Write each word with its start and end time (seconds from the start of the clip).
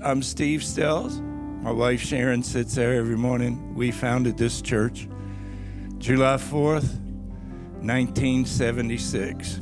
I'm 0.00 0.22
Steve 0.22 0.60
Stells. 0.60 1.20
My 1.60 1.72
wife 1.72 2.00
Sharon 2.00 2.44
sits 2.44 2.76
there 2.76 2.94
every 2.94 3.16
morning. 3.16 3.74
We 3.74 3.90
founded 3.90 4.38
this 4.38 4.62
church 4.62 5.08
July 5.98 6.36
4th, 6.36 7.00
1976. 7.82 9.60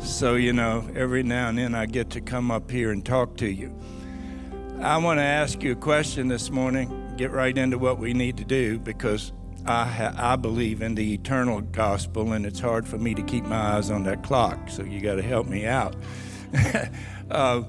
so, 0.04 0.34
you 0.34 0.52
know, 0.52 0.84
every 0.96 1.22
now 1.22 1.50
and 1.50 1.58
then 1.58 1.76
I 1.76 1.86
get 1.86 2.10
to 2.10 2.20
come 2.20 2.50
up 2.50 2.68
here 2.68 2.90
and 2.90 3.06
talk 3.06 3.36
to 3.36 3.46
you. 3.46 3.72
I 4.80 4.96
want 4.96 5.18
to 5.18 5.24
ask 5.24 5.62
you 5.62 5.70
a 5.70 5.76
question 5.76 6.26
this 6.26 6.50
morning, 6.50 7.14
get 7.16 7.30
right 7.30 7.56
into 7.56 7.78
what 7.78 8.00
we 8.00 8.12
need 8.12 8.38
to 8.38 8.44
do 8.44 8.80
because 8.80 9.32
I, 9.66 9.86
ha- 9.86 10.14
I 10.16 10.36
believe 10.36 10.82
in 10.82 10.94
the 10.94 11.14
eternal 11.14 11.60
gospel, 11.60 12.32
and 12.32 12.44
it's 12.44 12.60
hard 12.60 12.86
for 12.86 12.98
me 12.98 13.14
to 13.14 13.22
keep 13.22 13.44
my 13.44 13.76
eyes 13.76 13.90
on 13.90 14.04
that 14.04 14.22
clock, 14.22 14.68
so 14.68 14.82
you 14.82 15.00
got 15.00 15.14
to 15.14 15.22
help 15.22 15.46
me 15.46 15.66
out. 15.66 15.96
uh, 17.30 17.62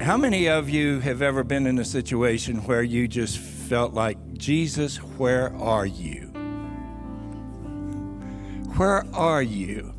how 0.00 0.16
many 0.16 0.48
of 0.48 0.70
you 0.70 1.00
have 1.00 1.20
ever 1.20 1.44
been 1.44 1.66
in 1.66 1.78
a 1.78 1.84
situation 1.84 2.64
where 2.64 2.82
you 2.82 3.06
just 3.06 3.38
felt 3.38 3.92
like, 3.92 4.16
Jesus, 4.38 4.96
where 4.96 5.54
are 5.56 5.84
you? 5.84 6.28
Where 8.76 9.04
are 9.14 9.42
you? 9.42 9.92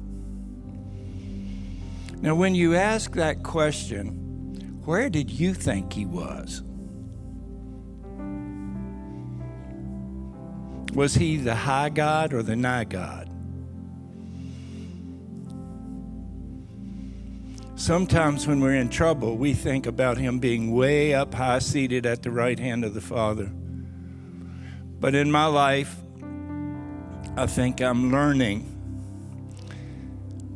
Now, 2.21 2.33
when 2.33 2.55
you 2.55 2.75
ask 2.75 3.13
that 3.13 3.43
question, 3.43 4.81
where 4.85 5.09
did 5.09 5.29
you 5.29 5.53
think 5.53 5.93
he 5.93 6.07
was? 6.07 6.63
Was 10.93 11.15
he 11.15 11.37
the 11.37 11.55
high 11.55 11.89
God 11.89 12.33
or 12.33 12.43
the 12.43 12.55
nigh 12.55 12.83
God? 12.83 13.29
Sometimes 17.75 18.45
when 18.45 18.59
we're 18.59 18.75
in 18.75 18.89
trouble, 18.89 19.37
we 19.37 19.53
think 19.53 19.87
about 19.87 20.17
him 20.17 20.39
being 20.39 20.71
way 20.71 21.13
up 21.13 21.33
high 21.33 21.59
seated 21.59 22.05
at 22.05 22.21
the 22.23 22.29
right 22.29 22.59
hand 22.59 22.83
of 22.83 22.93
the 22.93 23.01
Father. 23.01 23.49
But 24.99 25.15
in 25.15 25.31
my 25.31 25.45
life, 25.45 25.95
I 27.37 27.47
think 27.47 27.81
I'm 27.81 28.11
learning 28.11 28.67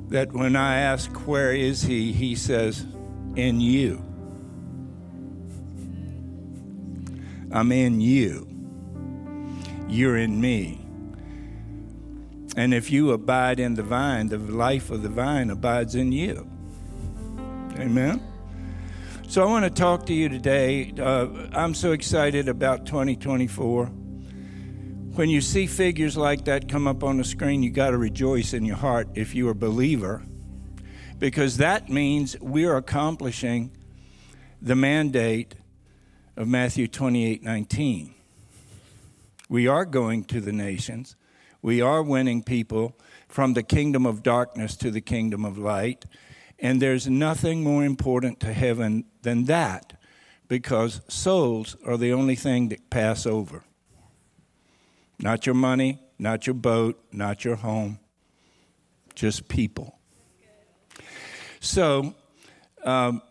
that 0.10 0.34
when 0.34 0.56
I 0.56 0.78
ask, 0.78 1.10
Where 1.26 1.54
is 1.54 1.82
he? 1.82 2.12
he 2.12 2.36
says, 2.36 2.86
In 3.36 3.62
you. 3.62 4.04
I'm 7.52 7.72
in 7.72 8.02
you 8.02 8.55
you're 9.88 10.18
in 10.18 10.40
me. 10.40 10.82
And 12.58 12.74
if 12.74 12.90
you 12.90 13.12
abide 13.12 13.60
in 13.60 13.76
the 13.76 13.84
vine, 13.84 14.30
the 14.30 14.38
life 14.38 14.90
of 14.90 15.04
the 15.04 15.10
vine 15.10 15.50
abides 15.50 15.96
in 15.96 16.12
you. 16.12 16.50
Amen? 17.78 18.22
So 19.28 19.42
I 19.42 19.46
want 19.46 19.66
to 19.66 19.70
talk 19.70 20.06
to 20.06 20.14
you 20.14 20.30
today. 20.30 20.94
Uh, 20.98 21.28
I'm 21.52 21.74
so 21.74 21.92
excited 21.92 22.48
about 22.48 22.86
2024. 22.86 23.86
When 23.86 25.30
you 25.30 25.42
see 25.42 25.68
figures 25.68 26.16
like 26.16 26.46
that 26.46 26.70
come 26.70 26.88
up 26.88 27.04
on 27.04 27.18
the 27.18 27.24
screen, 27.24 27.62
you 27.62 27.72
got 27.72 27.92
to 27.92 27.98
rejoice 27.98 28.54
in 28.54 28.64
your 28.64 28.78
heart 28.78 29.10
if 29.16 29.36
you're 29.36 29.52
a 29.52 29.56
believer, 29.56 30.26
because 31.20 31.58
that 31.58 31.90
means 31.90 32.40
we're 32.40 32.78
accomplishing 32.78 33.72
the 34.62 34.76
mandate 34.76 35.56
of 36.38 36.48
Matthew 36.48 36.88
28 36.88 37.44
19. 37.44 38.15
We 39.50 39.68
are 39.68 39.86
going 39.86 40.24
to 40.26 40.42
the 40.42 40.52
nations. 40.52 41.16
We 41.62 41.82
are 41.82 42.02
winning 42.02 42.44
people 42.44 42.98
from 43.28 43.54
the 43.54 43.64
kingdom 43.64 44.06
of 44.06 44.24
darkness 44.24 44.76
to 44.78 44.92
the 44.92 45.02
kingdom 45.02 45.46
of 45.46 45.58
light. 45.58 46.06
And 46.60 46.82
there's 46.82 47.08
nothing 47.08 47.64
more 47.64 47.84
important 47.84 48.40
to 48.42 48.54
heaven 48.54 49.06
than 49.22 49.46
that 49.46 50.00
because 50.48 51.02
souls 51.08 51.76
are 51.86 51.98
the 51.98 52.14
only 52.14 52.36
thing 52.36 52.70
that 52.70 52.90
pass 52.90 53.26
over. 53.26 53.64
Not 55.20 55.46
your 55.46 55.56
money, 55.56 56.00
not 56.20 56.48
your 56.48 56.54
boat, 56.54 57.04
not 57.12 57.44
your 57.44 57.56
home, 57.56 58.00
just 59.16 59.48
people. 59.48 60.00
So, 61.60 62.14
um, 62.84 63.22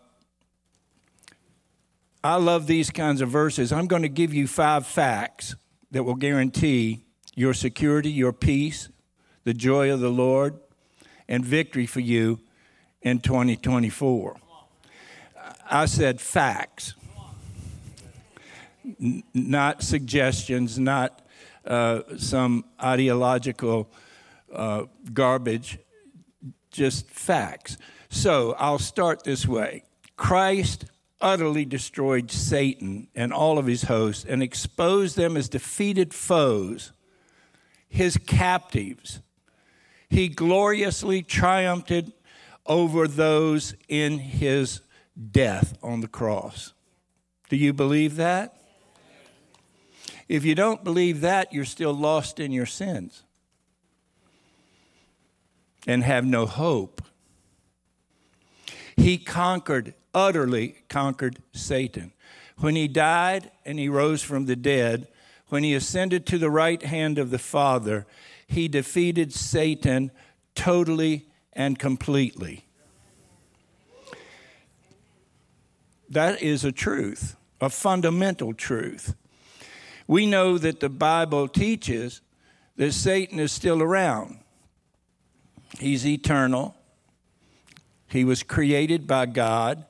I 2.23 2.35
love 2.35 2.65
these 2.67 2.89
kinds 2.89 3.21
of 3.21 3.29
verses. 3.29 3.71
I'm 3.71 3.87
going 3.87 4.01
to 4.01 4.09
give 4.09 4.33
you 4.33 4.47
five 4.47 4.87
facts 4.87 5.55
that 5.95 6.03
will 6.03 6.15
guarantee 6.15 7.05
your 7.35 7.53
security, 7.53 8.11
your 8.11 8.33
peace, 8.33 8.89
the 9.45 9.53
joy 9.53 9.89
of 9.89 10.01
the 10.01 10.09
Lord, 10.09 10.59
and 11.29 11.45
victory 11.45 11.85
for 11.85 12.01
you 12.01 12.41
in 13.01 13.21
2024. 13.21 14.35
I 15.71 15.85
said 15.85 16.19
facts, 16.19 16.95
N- 18.99 19.23
not 19.33 19.83
suggestions, 19.83 20.77
not 20.77 21.25
uh, 21.65 22.01
some 22.17 22.65
ideological 22.83 23.89
uh, 24.53 24.87
garbage, 25.13 25.79
just 26.71 27.09
facts. 27.09 27.77
So 28.09 28.53
I'll 28.59 28.79
start 28.79 29.23
this 29.23 29.47
way 29.47 29.85
Christ 30.17 30.87
utterly 31.21 31.65
destroyed 31.65 32.29
Satan 32.31 33.07
and 33.15 33.31
all 33.31 33.57
of 33.57 33.65
his 33.65 33.83
hosts 33.83 34.25
and 34.25 34.43
exposed 34.43 35.15
them 35.15 35.37
as 35.37 35.49
defeated 35.49 36.13
foes, 36.13 36.91
his 37.87 38.17
captives. 38.17 39.21
He 40.09 40.27
gloriously 40.27 41.21
triumphed 41.21 42.11
over 42.65 43.07
those 43.07 43.75
in 43.87 44.19
his 44.19 44.81
death 45.31 45.77
on 45.81 46.01
the 46.01 46.07
cross. 46.07 46.73
Do 47.49 47.55
you 47.55 47.73
believe 47.73 48.15
that? 48.17 48.57
If 50.27 50.43
you 50.43 50.55
don't 50.55 50.83
believe 50.83 51.21
that, 51.21 51.53
you're 51.53 51.65
still 51.65 51.93
lost 51.93 52.39
in 52.39 52.51
your 52.51 52.65
sins 52.65 53.23
and 55.85 56.03
have 56.03 56.25
no 56.25 56.45
hope. 56.45 57.01
He 58.97 59.17
conquered 59.17 59.93
utterly 60.15 60.77
conquered 60.89 61.39
Satan. 61.51 62.13
When 62.57 62.75
he 62.75 62.87
died 62.87 63.51
and 63.65 63.77
he 63.77 63.89
rose 63.89 64.23
from 64.23 64.45
the 64.45 64.55
dead, 64.55 65.07
when 65.49 65.63
he 65.63 65.75
ascended 65.75 66.25
to 66.25 66.37
the 66.39 66.49
right 66.49 66.81
hand 66.81 67.19
of 67.19 67.29
the 67.29 67.37
Father, 67.37 68.07
he 68.47 68.67
defeated 68.67 69.33
Satan 69.33 70.09
totally 70.55 71.27
and 71.53 71.77
completely. 71.77 72.65
That 76.09 76.41
is 76.41 76.63
a 76.63 76.71
truth, 76.71 77.35
a 77.59 77.69
fundamental 77.69 78.53
truth. 78.53 79.15
We 80.07 80.25
know 80.25 80.57
that 80.57 80.79
the 80.79 80.89
Bible 80.89 81.47
teaches 81.47 82.21
that 82.77 82.93
Satan 82.93 83.39
is 83.39 83.51
still 83.51 83.81
around. 83.81 84.39
He's 85.79 86.05
eternal. 86.05 86.75
He 88.07 88.23
was 88.23 88.43
created 88.43 89.07
by 89.07 89.25
God. 89.25 89.85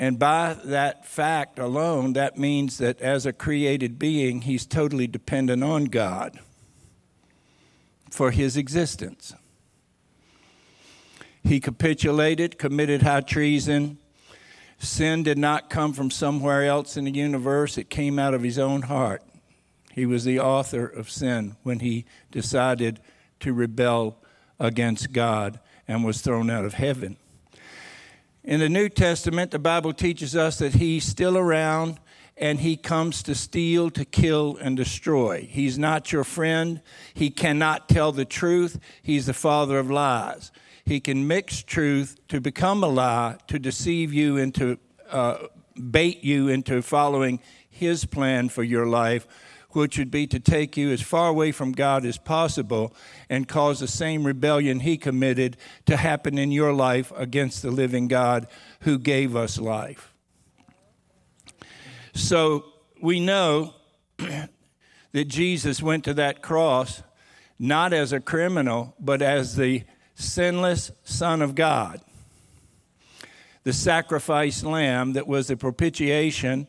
And 0.00 0.18
by 0.18 0.56
that 0.64 1.04
fact 1.04 1.58
alone, 1.58 2.14
that 2.14 2.38
means 2.38 2.78
that 2.78 3.02
as 3.02 3.26
a 3.26 3.34
created 3.34 3.98
being, 3.98 4.40
he's 4.40 4.64
totally 4.64 5.06
dependent 5.06 5.62
on 5.62 5.84
God 5.84 6.40
for 8.10 8.30
his 8.30 8.56
existence. 8.56 9.34
He 11.44 11.60
capitulated, 11.60 12.58
committed 12.58 13.02
high 13.02 13.20
treason. 13.20 13.98
Sin 14.78 15.22
did 15.22 15.36
not 15.36 15.68
come 15.68 15.92
from 15.92 16.10
somewhere 16.10 16.64
else 16.64 16.96
in 16.96 17.04
the 17.04 17.10
universe, 17.10 17.76
it 17.76 17.90
came 17.90 18.18
out 18.18 18.32
of 18.32 18.42
his 18.42 18.58
own 18.58 18.82
heart. 18.82 19.22
He 19.92 20.06
was 20.06 20.24
the 20.24 20.40
author 20.40 20.86
of 20.86 21.10
sin 21.10 21.56
when 21.62 21.80
he 21.80 22.06
decided 22.30 23.00
to 23.40 23.52
rebel 23.52 24.16
against 24.58 25.12
God 25.12 25.60
and 25.86 26.04
was 26.04 26.22
thrown 26.22 26.48
out 26.48 26.64
of 26.64 26.72
heaven. 26.72 27.18
In 28.42 28.60
the 28.60 28.70
New 28.70 28.88
Testament, 28.88 29.50
the 29.50 29.58
Bible 29.58 29.92
teaches 29.92 30.34
us 30.34 30.58
that 30.58 30.74
he's 30.74 31.04
still 31.04 31.36
around 31.36 32.00
and 32.38 32.60
he 32.60 32.74
comes 32.74 33.22
to 33.24 33.34
steal, 33.34 33.90
to 33.90 34.04
kill, 34.06 34.56
and 34.56 34.74
destroy. 34.74 35.46
He's 35.50 35.78
not 35.78 36.10
your 36.10 36.24
friend. 36.24 36.80
He 37.12 37.28
cannot 37.28 37.86
tell 37.86 38.12
the 38.12 38.24
truth. 38.24 38.80
He's 39.02 39.26
the 39.26 39.34
father 39.34 39.78
of 39.78 39.90
lies. 39.90 40.50
He 40.86 41.00
can 41.00 41.26
mix 41.26 41.62
truth 41.62 42.16
to 42.28 42.40
become 42.40 42.82
a 42.82 42.88
lie, 42.88 43.36
to 43.48 43.58
deceive 43.58 44.14
you 44.14 44.38
into, 44.38 44.78
uh, 45.10 45.36
bait 45.90 46.24
you 46.24 46.48
into 46.48 46.80
following 46.80 47.40
his 47.68 48.06
plan 48.06 48.48
for 48.48 48.62
your 48.62 48.86
life 48.86 49.28
which 49.72 49.98
would 49.98 50.10
be 50.10 50.26
to 50.26 50.40
take 50.40 50.76
you 50.76 50.90
as 50.90 51.00
far 51.00 51.28
away 51.28 51.52
from 51.52 51.72
God 51.72 52.04
as 52.04 52.18
possible 52.18 52.94
and 53.28 53.48
cause 53.48 53.80
the 53.80 53.88
same 53.88 54.24
rebellion 54.24 54.80
he 54.80 54.96
committed 54.96 55.56
to 55.86 55.96
happen 55.96 56.38
in 56.38 56.52
your 56.52 56.72
life 56.72 57.12
against 57.16 57.62
the 57.62 57.70
living 57.70 58.08
God 58.08 58.46
who 58.80 58.98
gave 58.98 59.36
us 59.36 59.58
life. 59.58 60.12
So 62.14 62.64
we 63.00 63.20
know 63.20 63.74
that 64.18 65.28
Jesus 65.28 65.82
went 65.82 66.04
to 66.04 66.14
that 66.14 66.42
cross 66.42 67.02
not 67.58 67.92
as 67.92 68.12
a 68.12 68.20
criminal, 68.20 68.94
but 68.98 69.20
as 69.20 69.54
the 69.54 69.84
sinless 70.14 70.90
Son 71.04 71.42
of 71.42 71.54
God, 71.54 72.00
the 73.64 73.72
sacrificed 73.74 74.64
lamb 74.64 75.12
that 75.12 75.26
was 75.26 75.48
the 75.48 75.56
propitiation 75.56 76.66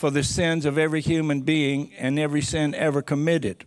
for 0.00 0.10
the 0.10 0.22
sins 0.22 0.64
of 0.64 0.78
every 0.78 1.02
human 1.02 1.42
being 1.42 1.92
and 1.98 2.18
every 2.18 2.40
sin 2.40 2.74
ever 2.74 3.02
committed. 3.02 3.66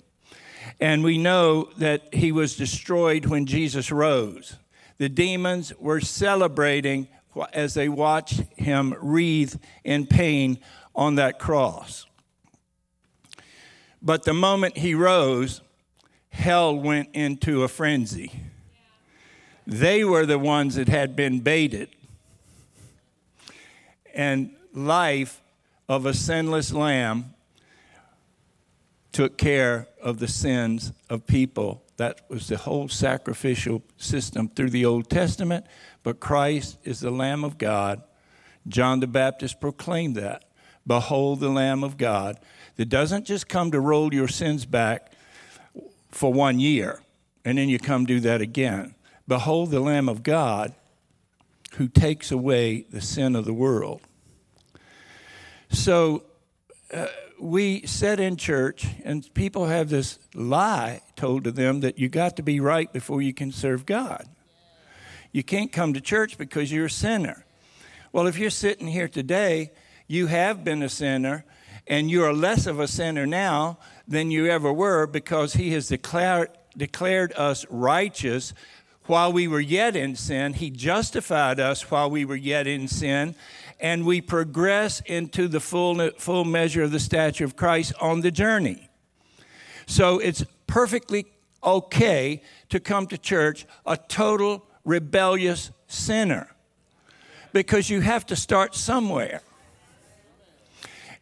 And 0.79 1.03
we 1.03 1.19
know 1.19 1.69
that 1.77 2.11
he 2.11 2.31
was 2.31 2.55
destroyed 2.55 3.27
when 3.27 3.45
Jesus 3.45 3.91
rose. 3.91 4.57
The 4.97 5.09
demons 5.09 5.73
were 5.77 6.01
celebrating 6.01 7.07
as 7.53 7.75
they 7.75 7.87
watched 7.87 8.41
him 8.57 8.95
wreathe 8.99 9.53
in 9.83 10.07
pain 10.07 10.57
on 10.95 11.13
that 11.15 11.37
cross. 11.37 12.07
But 14.01 14.23
the 14.23 14.33
moment 14.33 14.79
he 14.79 14.95
rose, 14.95 15.61
hell 16.29 16.75
went 16.75 17.09
into 17.13 17.61
a 17.61 17.67
frenzy. 17.67 18.31
They 19.67 20.03
were 20.03 20.25
the 20.25 20.39
ones 20.39 20.73
that 20.77 20.89
had 20.89 21.15
been 21.15 21.41
baited. 21.41 21.89
And 24.15 24.55
life 24.73 25.39
of 25.87 26.05
a 26.05 26.13
sinless 26.13 26.71
lamb 26.73 27.33
took 29.11 29.37
care 29.37 29.87
of 30.01 30.19
the 30.19 30.27
sins 30.27 30.91
of 31.09 31.27
people. 31.27 31.83
That 31.97 32.21
was 32.29 32.47
the 32.47 32.57
whole 32.57 32.89
sacrificial 32.89 33.83
system 33.97 34.49
through 34.49 34.71
the 34.71 34.85
Old 34.85 35.09
Testament. 35.09 35.65
But 36.01 36.19
Christ 36.19 36.77
is 36.83 36.99
the 36.99 37.11
Lamb 37.11 37.43
of 37.43 37.57
God. 37.57 38.01
John 38.67 38.99
the 38.99 39.07
Baptist 39.07 39.61
proclaimed 39.61 40.15
that. 40.15 40.45
Behold 40.85 41.39
the 41.39 41.49
Lamb 41.49 41.83
of 41.83 41.97
God 41.97 42.39
that 42.75 42.89
doesn't 42.89 43.25
just 43.25 43.47
come 43.47 43.71
to 43.71 43.79
roll 43.79 44.13
your 44.13 44.27
sins 44.27 44.65
back 44.65 45.13
for 46.09 46.33
one 46.33 46.59
year 46.59 47.01
and 47.45 47.57
then 47.57 47.69
you 47.69 47.79
come 47.79 48.05
do 48.05 48.19
that 48.21 48.41
again. 48.41 48.95
Behold 49.27 49.71
the 49.71 49.79
Lamb 49.79 50.09
of 50.09 50.23
God 50.23 50.73
who 51.75 51.87
takes 51.87 52.31
away 52.31 52.85
the 52.89 53.01
sin 53.01 53.35
of 53.35 53.45
the 53.45 53.53
world. 53.53 54.01
So 55.73 56.23
uh, 56.93 57.07
we 57.39 57.85
sit 57.87 58.19
in 58.19 58.37
church, 58.37 58.85
and 59.03 59.27
people 59.33 59.65
have 59.65 59.89
this 59.89 60.19
lie 60.35 61.01
told 61.15 61.43
to 61.45 61.51
them 61.51 61.79
that 61.81 61.97
you 61.97 62.09
got 62.09 62.37
to 62.37 62.43
be 62.43 62.59
right 62.59 62.93
before 62.93 63.23
you 63.23 63.33
can 63.33 63.51
serve 63.51 63.85
God. 63.87 64.29
You 65.31 65.43
can't 65.43 65.71
come 65.71 65.93
to 65.93 65.99
church 65.99 66.37
because 66.37 66.71
you're 66.71 66.85
a 66.85 66.91
sinner. 66.91 67.43
Well, 68.11 68.27
if 68.27 68.37
you're 68.37 68.51
sitting 68.51 68.87
here 68.87 69.07
today, 69.07 69.71
you 70.07 70.27
have 70.27 70.63
been 70.63 70.83
a 70.83 70.89
sinner, 70.89 71.43
and 71.87 72.09
you 72.09 72.23
are 72.23 72.33
less 72.33 72.67
of 72.67 72.79
a 72.79 72.87
sinner 72.87 73.25
now 73.25 73.79
than 74.07 74.29
you 74.29 74.45
ever 74.45 74.71
were 74.71 75.07
because 75.07 75.53
He 75.53 75.71
has 75.71 75.87
declared, 75.87 76.49
declared 76.77 77.33
us 77.33 77.65
righteous 77.71 78.53
while 79.05 79.33
we 79.33 79.47
were 79.47 79.59
yet 79.59 79.95
in 79.95 80.15
sin. 80.15 80.53
He 80.53 80.69
justified 80.69 81.59
us 81.59 81.89
while 81.89 82.11
we 82.11 82.25
were 82.25 82.35
yet 82.35 82.67
in 82.67 82.87
sin. 82.87 83.35
And 83.83 84.05
we 84.05 84.21
progress 84.21 85.01
into 85.01 85.47
the 85.47 85.59
full, 85.59 86.09
full 86.17 86.45
measure 86.45 86.81
of 86.83 86.91
the 86.91 86.99
stature 86.99 87.45
of 87.45 87.55
Christ 87.55 87.93
on 88.01 88.21
the 88.21 88.31
journey. 88.31 88.89
So 89.85 90.17
it's 90.19 90.45
perfectly 90.65 91.25
okay 91.61 92.41
to 92.69 92.79
come 92.79 93.07
to 93.07 93.17
church 93.17 93.65
a 93.85 93.97
total 93.97 94.65
rebellious 94.85 95.71
sinner 95.87 96.49
because 97.51 97.89
you 97.89 97.99
have 97.99 98.25
to 98.27 98.35
start 98.37 98.73
somewhere. 98.73 99.41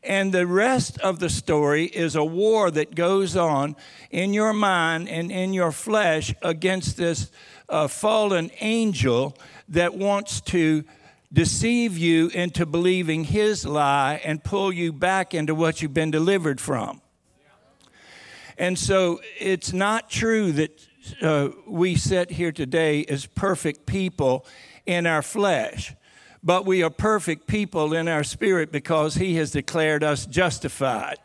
And 0.04 0.32
the 0.32 0.48
rest 0.48 1.00
of 1.00 1.20
the 1.20 1.30
story 1.30 1.86
is 1.86 2.16
a 2.16 2.24
war 2.24 2.72
that 2.72 2.96
goes 2.96 3.36
on 3.36 3.76
in 4.10 4.34
your 4.34 4.54
mind 4.54 5.10
and 5.10 5.32
in 5.32 5.54
your 5.54 5.72
flesh 5.72 6.34
against 6.42 6.98
this 6.98 7.32
uh, 7.70 7.88
fallen 7.88 8.52
angel 8.62 9.36
that 9.70 9.96
wants 9.96 10.42
to 10.42 10.84
deceive 11.34 11.98
you 11.98 12.28
into 12.30 12.66
believing 12.66 13.24
his 13.24 13.66
lie 13.66 14.22
and 14.24 14.44
pull 14.44 14.72
you 14.72 14.92
back 14.92 15.34
into 15.34 15.56
what 15.56 15.82
you've 15.82 15.94
been 15.94 16.12
delivered 16.12 16.60
from. 16.60 17.02
And 18.58 18.78
so 18.78 19.22
it's 19.40 19.74
not 19.74 20.10
true 20.10 20.52
that 20.52 20.88
uh, 21.22 21.50
we 21.66 21.96
sit 21.96 22.32
here 22.32 22.52
today 22.52 23.06
as 23.06 23.26
perfect 23.26 23.86
people 23.86 24.46
in 24.86 25.08
our 25.08 25.22
flesh 25.22 25.96
but 26.44 26.66
we 26.66 26.84
are 26.84 26.90
perfect 26.90 27.48
people 27.48 27.94
in 27.94 28.08
our 28.08 28.24
spirit 28.24 28.72
because 28.72 29.16
He 29.16 29.36
has 29.36 29.52
declared 29.52 30.04
us 30.04 30.26
justified. 30.26 31.18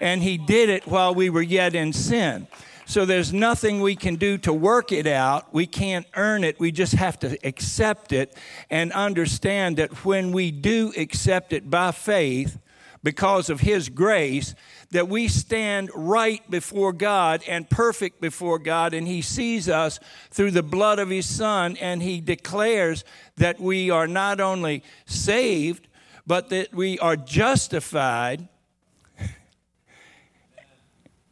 And 0.00 0.22
He 0.22 0.38
did 0.38 0.68
it 0.68 0.86
while 0.86 1.14
we 1.14 1.30
were 1.30 1.42
yet 1.42 1.74
in 1.74 1.92
sin. 1.92 2.46
So 2.86 3.04
there's 3.04 3.32
nothing 3.32 3.80
we 3.80 3.96
can 3.96 4.16
do 4.16 4.36
to 4.38 4.52
work 4.52 4.92
it 4.92 5.06
out. 5.06 5.52
We 5.54 5.66
can't 5.66 6.06
earn 6.14 6.44
it. 6.44 6.60
We 6.60 6.70
just 6.70 6.94
have 6.94 7.18
to 7.20 7.38
accept 7.46 8.12
it 8.12 8.36
and 8.68 8.92
understand 8.92 9.78
that 9.78 10.04
when 10.04 10.32
we 10.32 10.50
do 10.50 10.92
accept 10.96 11.52
it 11.52 11.70
by 11.70 11.92
faith, 11.92 12.58
because 13.04 13.50
of 13.50 13.60
His 13.60 13.90
grace, 13.90 14.54
that 14.90 15.08
we 15.08 15.28
stand 15.28 15.90
right 15.94 16.50
before 16.50 16.92
God 16.92 17.42
and 17.46 17.68
perfect 17.68 18.20
before 18.20 18.58
God, 18.58 18.94
and 18.94 19.06
He 19.06 19.20
sees 19.20 19.68
us 19.68 20.00
through 20.30 20.52
the 20.52 20.62
blood 20.62 20.98
of 20.98 21.10
His 21.10 21.28
Son, 21.28 21.76
and 21.76 22.02
He 22.02 22.20
declares 22.20 23.04
that 23.36 23.60
we 23.60 23.90
are 23.90 24.08
not 24.08 24.40
only 24.40 24.82
saved, 25.04 25.86
but 26.26 26.48
that 26.48 26.74
we 26.74 26.98
are 26.98 27.16
justified. 27.16 28.48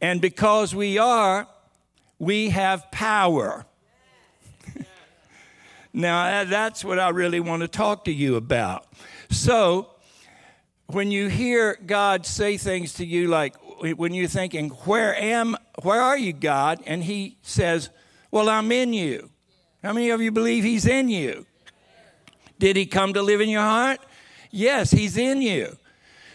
And 0.03 0.19
because 0.19 0.75
we 0.75 0.97
are, 0.97 1.47
we 2.19 2.49
have 2.49 2.91
power. 2.91 3.65
now, 5.93 6.41
uh, 6.41 6.43
that's 6.43 6.83
what 6.83 6.99
I 6.99 7.07
really 7.07 7.39
want 7.39 7.61
to 7.61 7.69
talk 7.69 8.03
to 8.03 8.11
you 8.11 8.35
about. 8.35 8.85
So, 9.29 9.91
when 10.87 11.09
you 11.09 11.29
hear 11.29 11.79
God 11.85 12.25
say 12.25 12.57
things 12.57 12.95
to 12.95 13.05
you 13.05 13.29
like 13.29 13.55
when 13.79 14.13
you're 14.13 14.27
thinking, 14.27 14.71
"Where 14.71 15.15
am 15.15 15.55
where 15.83 16.01
are 16.01 16.17
you, 16.17 16.33
God?" 16.33 16.83
and 16.85 17.01
he 17.05 17.37
says, 17.41 17.89
"Well, 18.29 18.49
I'm 18.49 18.73
in 18.73 18.91
you." 18.91 19.29
How 19.81 19.93
many 19.93 20.09
of 20.09 20.21
you 20.21 20.33
believe 20.33 20.65
he's 20.65 20.85
in 20.85 21.07
you? 21.07 21.45
Did 22.59 22.75
he 22.75 22.85
come 22.85 23.13
to 23.13 23.21
live 23.21 23.39
in 23.39 23.47
your 23.47 23.61
heart? 23.61 24.01
Yes, 24.51 24.91
he's 24.91 25.15
in 25.15 25.41
you. 25.41 25.77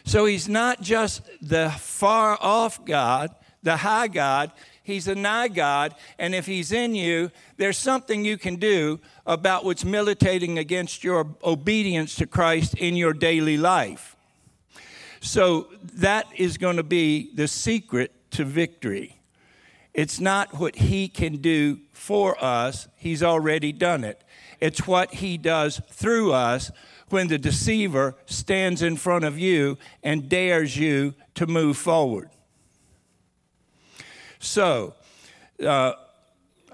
So 0.05 0.25
he's 0.25 0.49
not 0.49 0.81
just 0.81 1.20
the 1.43 1.69
far 1.69 2.38
off 2.41 2.82
God, 2.87 3.35
the 3.62 3.78
high 3.78 4.08
God, 4.08 4.52
he's 4.82 5.08
a 5.08 5.14
nigh 5.14 5.49
God. 5.49 5.94
And 6.19 6.34
if 6.34 6.46
he's 6.46 6.72
in 6.72 6.94
you, 6.94 7.31
there's 7.56 7.78
something 7.78 8.25
you 8.25 8.38
can 8.38 8.56
do 8.56 9.00
about 9.26 9.64
what's 9.64 9.84
militating 9.84 10.58
against 10.58 11.05
your 11.05 11.27
obedience 11.44 12.15
to 12.17 12.27
Christ 12.27 12.74
in 12.74 12.96
your 12.96 13.12
daily 13.12 13.56
life. 13.56 14.17
So 15.20 15.69
that 15.94 16.27
is 16.36 16.58
going 16.58 16.77
to 16.77 16.82
be 16.82 17.34
the 17.34 17.48
secret 17.48 18.12
to 18.32 18.44
victory. 18.44 19.20
It's 19.94 20.20
not 20.20 20.58
what 20.58 20.77
He 20.77 21.08
can 21.08 21.38
do 21.38 21.81
for 21.93 22.43
us, 22.43 22.88
He's 22.96 23.22
already 23.22 23.72
done 23.72 24.05
it. 24.05 24.22
It's 24.60 24.86
what 24.86 25.15
He 25.15 25.36
does 25.38 25.81
through 25.91 26.32
us 26.32 26.70
when 27.10 27.29
the 27.29 27.38
deceiver 27.38 28.15
stands 28.27 28.82
in 28.82 28.96
front 28.96 29.24
of 29.24 29.38
you 29.38 29.79
and 30.03 30.29
dares 30.29 30.77
you 30.77 31.15
to 31.34 31.46
move 31.46 31.77
forward. 31.77 32.31
So, 34.38 34.94
uh, 35.64 35.92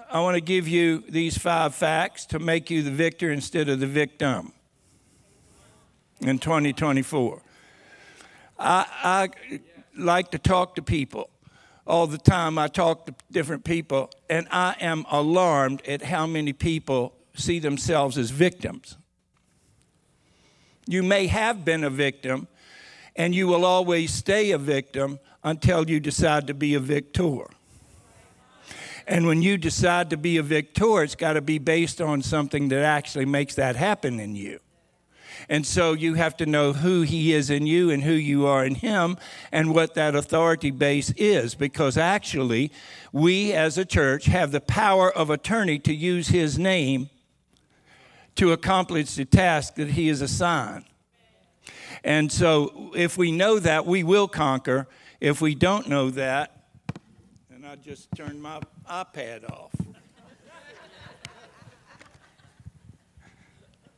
I 0.09 0.19
want 0.21 0.35
to 0.35 0.41
give 0.41 0.67
you 0.67 1.03
these 1.09 1.37
five 1.37 1.73
facts 1.73 2.25
to 2.27 2.39
make 2.39 2.69
you 2.69 2.83
the 2.83 2.91
victor 2.91 3.31
instead 3.31 3.69
of 3.69 3.79
the 3.79 3.87
victim 3.87 4.53
in 6.21 6.37
2024. 6.37 7.41
I, 8.59 8.85
I 9.03 9.59
like 9.97 10.31
to 10.31 10.37
talk 10.37 10.75
to 10.75 10.81
people 10.81 11.29
all 11.87 12.07
the 12.07 12.17
time. 12.17 12.57
I 12.57 12.67
talk 12.67 13.07
to 13.07 13.15
different 13.31 13.63
people, 13.63 14.11
and 14.29 14.47
I 14.51 14.75
am 14.79 15.05
alarmed 15.09 15.81
at 15.87 16.03
how 16.03 16.27
many 16.27 16.53
people 16.53 17.13
see 17.35 17.59
themselves 17.59 18.17
as 18.17 18.29
victims. 18.29 18.97
You 20.87 21.03
may 21.03 21.27
have 21.27 21.65
been 21.65 21.83
a 21.83 21.89
victim, 21.89 22.47
and 23.15 23.33
you 23.33 23.47
will 23.47 23.65
always 23.65 24.13
stay 24.13 24.51
a 24.51 24.57
victim 24.57 25.19
until 25.43 25.89
you 25.89 25.99
decide 25.99 26.47
to 26.47 26.53
be 26.53 26.75
a 26.75 26.79
victor. 26.79 27.47
And 29.07 29.27
when 29.27 29.41
you 29.41 29.57
decide 29.57 30.09
to 30.09 30.17
be 30.17 30.37
a 30.37 30.43
victor, 30.43 31.03
it's 31.03 31.15
got 31.15 31.33
to 31.33 31.41
be 31.41 31.59
based 31.59 32.01
on 32.01 32.21
something 32.21 32.69
that 32.69 32.83
actually 32.83 33.25
makes 33.25 33.55
that 33.55 33.75
happen 33.75 34.19
in 34.19 34.35
you. 34.35 34.59
And 35.47 35.65
so 35.65 35.93
you 35.93 36.15
have 36.15 36.35
to 36.37 36.45
know 36.45 36.73
who 36.73 37.01
He 37.01 37.33
is 37.33 37.49
in 37.49 37.67
you 37.67 37.91
and 37.91 38.03
who 38.03 38.13
you 38.13 38.47
are 38.47 38.65
in 38.65 38.75
Him 38.75 39.17
and 39.51 39.75
what 39.75 39.93
that 39.93 40.15
authority 40.15 40.71
base 40.71 41.11
is. 41.17 41.53
Because 41.55 41.97
actually, 41.97 42.71
we 43.11 43.53
as 43.53 43.77
a 43.77 43.85
church 43.85 44.25
have 44.25 44.51
the 44.51 44.61
power 44.61 45.11
of 45.11 45.29
attorney 45.29 45.77
to 45.79 45.93
use 45.93 46.29
His 46.29 46.57
name 46.57 47.09
to 48.35 48.51
accomplish 48.51 49.15
the 49.15 49.25
task 49.25 49.75
that 49.75 49.91
He 49.91 50.09
is 50.09 50.21
assigned. 50.21 50.85
And 52.03 52.31
so 52.31 52.91
if 52.95 53.17
we 53.17 53.31
know 53.31 53.59
that, 53.59 53.85
we 53.85 54.03
will 54.03 54.27
conquer. 54.27 54.87
If 55.19 55.41
we 55.41 55.55
don't 55.55 55.87
know 55.87 56.09
that, 56.11 56.54
I 57.75 57.77
just 57.77 58.07
turned 58.15 58.41
my 58.41 58.61
iPad 58.89 59.51
off. 59.51 59.73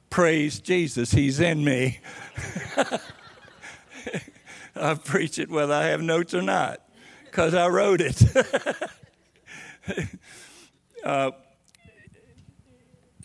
Praise 0.10 0.60
Jesus, 0.60 1.12
He's 1.12 1.40
in 1.40 1.64
me. 1.64 2.00
I 4.76 4.96
preach 4.96 5.38
it 5.38 5.52
whether 5.52 5.76
I 5.76 5.90
have 5.90 6.02
notes 6.02 6.34
or 6.34 6.42
not 6.42 6.82
because 7.26 7.54
I 7.54 7.68
wrote 7.68 8.02
it. 8.02 8.20
uh, 11.04 11.30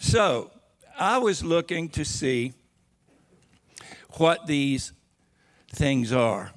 so 0.00 0.50
I 0.98 1.16
was 1.16 1.42
looking 1.42 1.88
to 1.90 2.04
see 2.04 2.52
what 4.18 4.46
these 4.46 4.92
things 5.70 6.12
are. 6.12 6.52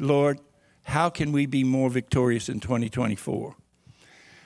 Lord, 0.00 0.40
how 0.86 1.10
can 1.10 1.32
we 1.32 1.46
be 1.46 1.64
more 1.64 1.90
victorious 1.90 2.48
in 2.48 2.60
2024? 2.60 3.56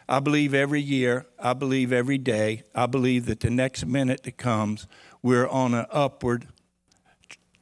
I 0.08 0.20
believe 0.20 0.54
every 0.54 0.80
year, 0.80 1.26
I 1.38 1.52
believe 1.52 1.92
every 1.92 2.16
day, 2.16 2.62
I 2.74 2.86
believe 2.86 3.26
that 3.26 3.40
the 3.40 3.50
next 3.50 3.84
minute 3.84 4.22
that 4.22 4.38
comes, 4.38 4.86
we're 5.22 5.46
on 5.46 5.74
an 5.74 5.84
upward 5.90 6.48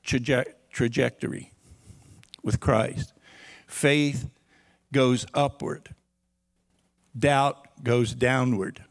traje- 0.07 0.55
trajectory 0.73 1.53
with 2.43 2.61
Christ. 2.61 3.13
Faith 3.67 4.31
goes 4.93 5.27
upward, 5.35 5.95
doubt 7.19 7.67
goes 7.83 8.15
downward. 8.15 8.85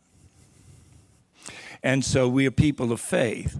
And 1.82 2.04
so 2.04 2.28
we 2.28 2.46
are 2.46 2.52
people 2.52 2.92
of 2.92 3.00
faith. 3.00 3.58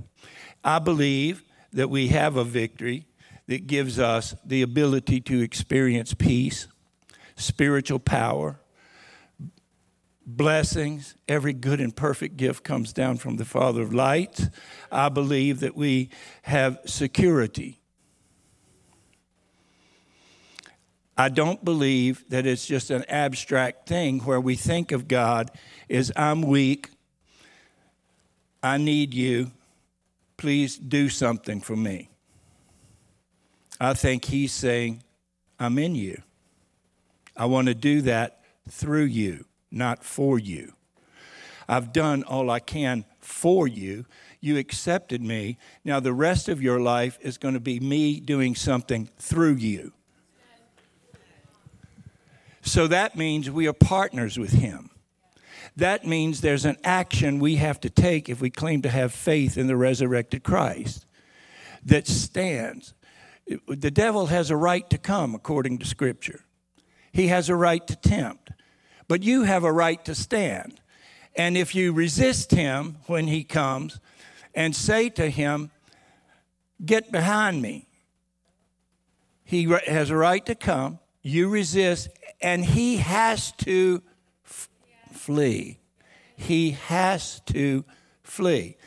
I 0.62 0.80
believe 0.80 1.44
that 1.72 1.90
we 1.90 2.10
have 2.10 2.36
a 2.36 2.44
victory 2.44 3.07
that 3.48 3.68
gives 3.68 3.98
us 4.00 4.36
the 4.46 4.62
ability 4.62 5.22
to 5.22 5.42
experience 5.42 6.14
peace, 6.14 6.68
spiritual 7.36 8.00
power, 8.00 8.60
blessings. 10.26 11.16
Every 11.28 11.54
good 11.54 11.80
and 11.80 11.96
perfect 11.96 12.38
gift 12.38 12.64
comes 12.64 12.92
down 12.92 13.18
from 13.18 13.38
the 13.38 13.46
Father 13.46 13.82
of 13.82 13.94
lights. 13.94 14.50
I 14.92 15.10
believe 15.10 15.62
that 15.62 15.76
we 15.76 16.10
have 16.44 16.80
security. 16.86 17.80
I 21.18 21.30
don't 21.30 21.66
believe 21.66 22.26
that 22.30 22.46
it's 22.46 22.68
just 22.68 22.92
an 22.92 23.04
abstract 23.10 23.88
thing 23.90 24.20
where 24.20 24.40
we 24.40 24.56
think 24.56 24.92
of 24.92 25.08
God 25.08 25.50
as 25.90 26.12
I'm 26.16 26.44
weak, 26.44 26.92
I 28.62 28.78
need 28.78 29.16
you, 29.16 29.52
please 30.36 30.78
do 30.78 31.10
something 31.10 31.60
for 31.60 31.76
me. 31.76 32.12
I 33.80 33.94
think 33.94 34.26
He's 34.26 34.52
saying, 34.52 35.04
I'm 35.60 35.78
in 35.78 35.96
you. 35.96 36.22
I 37.36 37.46
want 37.46 37.68
to 37.68 37.76
do 37.76 38.02
that 38.02 38.42
through 38.70 39.06
you, 39.06 39.46
not 39.72 40.04
for 40.04 40.40
you. 40.40 40.74
I've 41.68 41.94
done 41.94 42.24
all 42.24 42.50
I 42.50 42.60
can 42.60 43.06
for 43.20 43.68
you. 43.68 44.06
You 44.40 44.58
accepted 44.58 45.22
me. 45.22 45.58
Now, 45.84 46.00
the 46.00 46.14
rest 46.14 46.48
of 46.50 46.62
your 46.62 46.80
life 46.80 47.18
is 47.22 47.38
going 47.38 47.54
to 47.54 47.60
be 47.60 47.80
me 47.80 48.20
doing 48.20 48.56
something 48.56 49.10
through 49.18 49.56
you. 49.56 49.94
So 52.62 52.88
that 52.88 53.16
means 53.16 53.50
we 53.50 53.68
are 53.68 53.74
partners 53.74 54.38
with 54.38 54.52
Him. 54.52 54.90
That 55.76 56.06
means 56.06 56.42
there's 56.42 56.66
an 56.66 56.78
action 56.84 57.40
we 57.40 57.58
have 57.58 57.80
to 57.82 57.90
take 57.90 58.30
if 58.30 58.42
we 58.42 58.50
claim 58.50 58.82
to 58.82 58.90
have 58.90 59.14
faith 59.14 59.58
in 59.58 59.68
the 59.68 59.78
resurrected 59.78 60.44
Christ 60.44 61.06
that 61.86 62.08
stands. 62.08 62.94
The 63.68 63.92
devil 63.92 64.28
has 64.28 64.50
a 64.50 64.58
right 64.58 64.90
to 64.90 64.98
come, 64.98 65.34
according 65.34 65.78
to 65.80 65.86
Scripture. 65.86 66.42
He 67.12 67.28
has 67.28 67.50
a 67.50 67.56
right 67.56 67.86
to 67.88 67.96
tempt. 67.96 68.52
But 69.08 69.24
you 69.24 69.44
have 69.44 69.64
a 69.64 69.72
right 69.72 70.04
to 70.06 70.14
stand. 70.14 70.82
And 71.36 71.56
if 71.56 71.74
you 71.74 71.94
resist 71.94 72.52
him 72.52 72.98
when 73.08 73.28
he 73.28 73.44
comes 73.44 74.00
and 74.54 74.76
say 74.76 75.10
to 75.10 75.30
him, 75.30 75.72
Get 76.86 77.12
behind 77.12 77.62
me, 77.62 77.88
he 79.44 79.64
has 79.88 80.12
a 80.12 80.16
right 80.16 80.46
to 80.46 80.54
come. 80.54 81.00
You 81.24 81.50
resist, 81.50 82.10
and 82.40 82.64
he 82.64 82.98
has 82.98 83.52
to 83.54 84.04
f- 84.46 84.70
flee. 85.12 85.80
He 86.36 86.72
has 86.72 87.42
to 87.48 87.84
flee. 88.22 88.78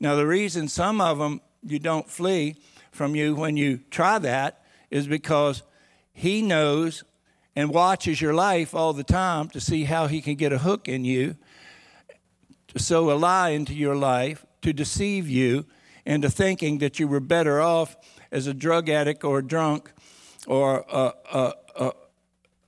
Now, 0.00 0.16
the 0.16 0.26
reason 0.26 0.66
some 0.66 1.00
of 1.00 1.18
them 1.18 1.40
you 1.62 1.78
don't 1.78 2.10
flee 2.10 2.56
from 2.96 3.14
you 3.14 3.34
when 3.34 3.56
you 3.56 3.78
try 3.90 4.18
that 4.18 4.62
is 4.90 5.06
because 5.06 5.62
he 6.12 6.42
knows 6.42 7.04
and 7.54 7.70
watches 7.70 8.20
your 8.20 8.34
life 8.34 8.74
all 8.74 8.92
the 8.92 9.04
time 9.04 9.48
to 9.50 9.60
see 9.60 9.84
how 9.84 10.06
he 10.06 10.20
can 10.20 10.34
get 10.34 10.52
a 10.52 10.58
hook 10.58 10.88
in 10.88 11.04
you, 11.04 11.36
to 12.68 12.78
sow 12.78 13.10
a 13.10 13.14
lie 13.14 13.50
into 13.50 13.74
your 13.74 13.94
life, 13.94 14.44
to 14.62 14.72
deceive 14.72 15.28
you 15.28 15.66
into 16.04 16.30
thinking 16.30 16.78
that 16.78 16.98
you 16.98 17.06
were 17.06 17.20
better 17.20 17.60
off 17.60 17.96
as 18.32 18.46
a 18.46 18.54
drug 18.54 18.88
addict 18.88 19.24
or 19.24 19.38
a 19.38 19.46
drunk 19.46 19.92
or 20.46 20.84
a, 20.90 21.12
a, 21.32 21.52
a 21.76 21.92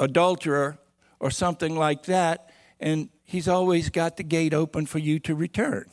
adulterer 0.00 0.78
or 1.20 1.30
something 1.30 1.76
like 1.76 2.04
that, 2.04 2.50
and 2.80 3.08
he's 3.24 3.48
always 3.48 3.90
got 3.90 4.16
the 4.16 4.22
gate 4.22 4.54
open 4.54 4.86
for 4.86 4.98
you 4.98 5.18
to 5.18 5.34
return. 5.34 5.86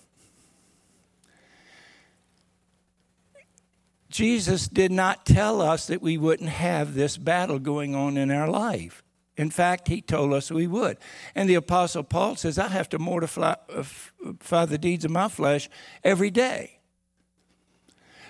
Jesus 4.15 4.69
did 4.69 4.93
not 4.93 5.25
tell 5.25 5.61
us 5.61 5.87
that 5.87 6.01
we 6.01 6.17
wouldn't 6.17 6.47
have 6.47 6.93
this 6.93 7.17
battle 7.17 7.59
going 7.59 7.95
on 7.95 8.15
in 8.15 8.31
our 8.31 8.47
life. 8.47 9.03
In 9.35 9.49
fact, 9.49 9.89
he 9.89 9.99
told 9.99 10.31
us 10.31 10.49
we 10.49 10.67
would. 10.67 10.97
And 11.35 11.49
the 11.49 11.55
Apostle 11.55 12.03
Paul 12.03 12.37
says, 12.37 12.57
I 12.57 12.69
have 12.69 12.87
to 12.89 12.97
mortify 12.97 13.55
uh, 13.69 14.65
the 14.67 14.77
deeds 14.77 15.03
of 15.03 15.11
my 15.11 15.27
flesh 15.27 15.69
every 16.01 16.31
day. 16.31 16.79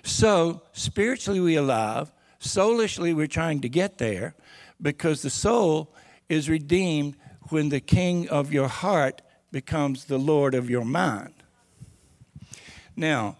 So, 0.02 0.64
spiritually, 0.74 1.40
we're 1.40 1.60
alive. 1.60 2.12
Soulishly, 2.40 3.14
we're 3.14 3.28
trying 3.28 3.62
to 3.62 3.70
get 3.70 4.00
there 4.00 4.34
because 4.82 5.22
the 5.22 5.30
soul 5.30 5.94
is 6.30 6.50
redeemed 6.50 7.16
when 7.50 7.70
the 7.70 7.80
king 7.80 8.28
of 8.30 8.52
your 8.52 8.70
heart 8.70 9.22
becomes 9.52 10.06
the 10.06 10.18
Lord 10.18 10.56
of 10.56 10.68
your 10.68 10.84
mind. 10.84 11.36
Now, 12.96 13.38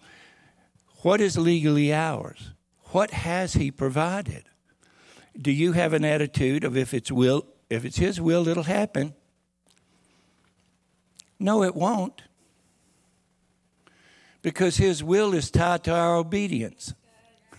what 1.06 1.20
is 1.20 1.38
legally 1.38 1.94
ours? 1.94 2.50
What 2.86 3.12
has 3.12 3.52
he 3.52 3.70
provided? 3.70 4.42
Do 5.40 5.52
you 5.52 5.70
have 5.70 5.92
an 5.92 6.04
attitude 6.04 6.64
of 6.64 6.76
if 6.76 6.92
it's 6.92 7.12
will 7.12 7.46
if 7.70 7.84
it's 7.84 7.98
his 7.98 8.20
will 8.20 8.48
it'll 8.48 8.64
happen? 8.64 9.14
No, 11.38 11.62
it 11.62 11.76
won't. 11.76 12.22
Because 14.42 14.78
his 14.78 15.04
will 15.04 15.32
is 15.32 15.48
tied 15.48 15.84
to 15.84 15.94
our 15.94 16.16
obedience. 16.16 16.92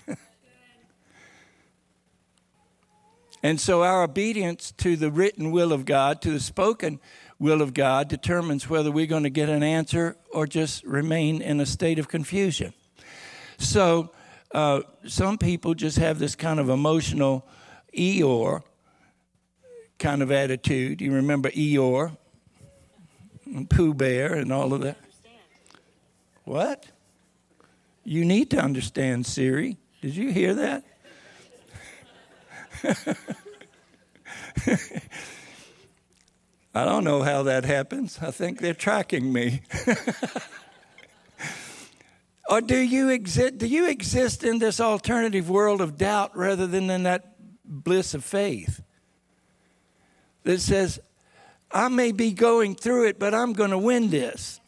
And 3.41 3.61
so 3.61 3.83
our 3.83 4.03
obedience 4.03 4.73
to 4.79 4.97
the 4.97 5.09
written 5.09 5.51
will 5.51 5.71
of 5.71 5.85
God, 5.85 6.21
to 6.23 6.31
the 6.31 6.41
spoken 6.41 6.99
will 7.39 7.61
of 7.61 7.73
God, 7.73 8.09
determines 8.09 8.67
whether 8.67 8.91
we're 8.91 9.05
going 9.05 9.23
to 9.23 9.29
get 9.29 9.47
an 9.47 9.63
answer 9.63 10.17
or 10.33 10.47
just 10.47 10.83
remain 10.83 11.41
in 11.41 11.61
a 11.61 11.65
state 11.65 11.97
of 11.97 12.09
confusion. 12.09 12.73
So 13.57 14.11
uh, 14.51 14.81
some 15.05 15.37
people 15.37 15.73
just 15.73 15.97
have 15.97 16.19
this 16.19 16.35
kind 16.35 16.59
of 16.59 16.69
emotional 16.69 17.47
Eeyore 17.95 18.63
kind 19.99 20.21
of 20.21 20.31
attitude. 20.31 21.01
You 21.01 21.13
remember 21.13 21.49
Eeyore, 21.49 22.15
and 23.45 23.69
Pooh 23.69 23.93
Bear, 23.93 24.33
and 24.33 24.51
all 24.51 24.73
of 24.73 24.81
that? 24.81 24.97
What? 26.43 26.85
You 28.03 28.23
need 28.23 28.51
to 28.51 28.57
understand 28.57 29.25
Siri. 29.25 29.77
Did 30.01 30.15
you 30.15 30.31
hear 30.31 30.53
that? 30.53 30.83
I 36.73 36.85
don't 36.85 37.03
know 37.03 37.23
how 37.23 37.43
that 37.43 37.65
happens. 37.65 38.19
I 38.21 38.31
think 38.31 38.59
they're 38.59 38.73
tracking 38.73 39.33
me. 39.33 39.61
or 42.49 42.61
do 42.61 42.77
you 42.77 43.09
exist 43.09 43.57
do 43.57 43.67
you 43.67 43.89
exist 43.89 44.43
in 44.43 44.59
this 44.59 44.79
alternative 44.79 45.49
world 45.49 45.81
of 45.81 45.97
doubt 45.97 46.35
rather 46.35 46.67
than 46.67 46.89
in 46.89 47.03
that 47.03 47.35
bliss 47.65 48.13
of 48.13 48.23
faith? 48.23 48.81
That 50.43 50.61
says, 50.61 50.99
I 51.71 51.89
may 51.89 52.13
be 52.13 52.31
going 52.31 52.75
through 52.75 53.07
it, 53.07 53.19
but 53.19 53.33
I'm 53.33 53.53
going 53.53 53.71
to 53.71 53.77
win 53.77 54.09
this. 54.09 54.61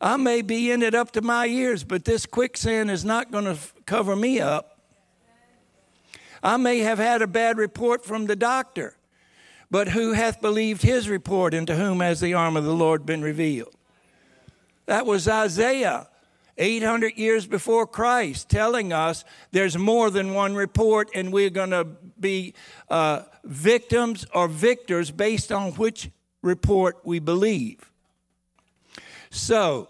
I 0.00 0.16
may 0.16 0.42
be 0.42 0.70
in 0.70 0.82
it 0.82 0.94
up 0.94 1.12
to 1.12 1.22
my 1.22 1.46
ears, 1.46 1.82
but 1.82 2.04
this 2.04 2.26
quicksand 2.26 2.90
is 2.90 3.04
not 3.04 3.32
going 3.32 3.44
to 3.44 3.56
cover 3.86 4.14
me 4.14 4.40
up. 4.40 4.78
I 6.42 6.58
may 6.58 6.80
have 6.80 6.98
had 6.98 7.22
a 7.22 7.26
bad 7.26 7.58
report 7.58 8.04
from 8.04 8.26
the 8.26 8.36
doctor, 8.36 8.96
but 9.70 9.88
who 9.88 10.12
hath 10.12 10.40
believed 10.40 10.82
his 10.82 11.08
report, 11.08 11.54
and 11.54 11.66
to 11.66 11.74
whom 11.74 12.00
has 12.00 12.20
the 12.20 12.34
arm 12.34 12.56
of 12.56 12.64
the 12.64 12.74
Lord 12.74 13.04
been 13.04 13.22
revealed? 13.22 13.74
That 14.84 15.06
was 15.06 15.26
Isaiah, 15.26 16.08
800 16.58 17.16
years 17.16 17.46
before 17.46 17.86
Christ, 17.86 18.48
telling 18.48 18.92
us 18.92 19.24
there's 19.52 19.76
more 19.76 20.10
than 20.10 20.34
one 20.34 20.54
report, 20.54 21.10
and 21.14 21.32
we're 21.32 21.50
going 21.50 21.70
to 21.70 21.84
be 22.18 22.54
uh, 22.88 23.22
victims 23.44 24.26
or 24.34 24.48
victors 24.48 25.10
based 25.10 25.52
on 25.52 25.72
which 25.72 26.10
report 26.42 26.98
we 27.04 27.18
believe. 27.18 27.90
So, 29.30 29.88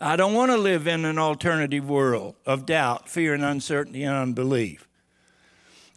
I 0.00 0.16
don't 0.16 0.34
want 0.34 0.50
to 0.50 0.56
live 0.56 0.86
in 0.86 1.04
an 1.04 1.18
alternative 1.18 1.88
world 1.88 2.36
of 2.44 2.66
doubt, 2.66 3.08
fear, 3.08 3.34
and 3.34 3.44
uncertainty 3.44 4.02
and 4.02 4.14
unbelief. 4.14 4.88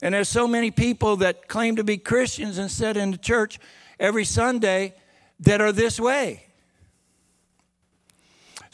And 0.01 0.13
there's 0.13 0.29
so 0.29 0.47
many 0.47 0.71
people 0.71 1.17
that 1.17 1.47
claim 1.47 1.75
to 1.77 1.83
be 1.83 1.97
Christians 1.97 2.57
and 2.57 2.69
sit 2.69 2.97
in 2.97 3.11
the 3.11 3.17
church 3.17 3.59
every 3.99 4.25
Sunday 4.25 4.93
that 5.39 5.61
are 5.61 5.71
this 5.71 5.99
way. 5.99 6.46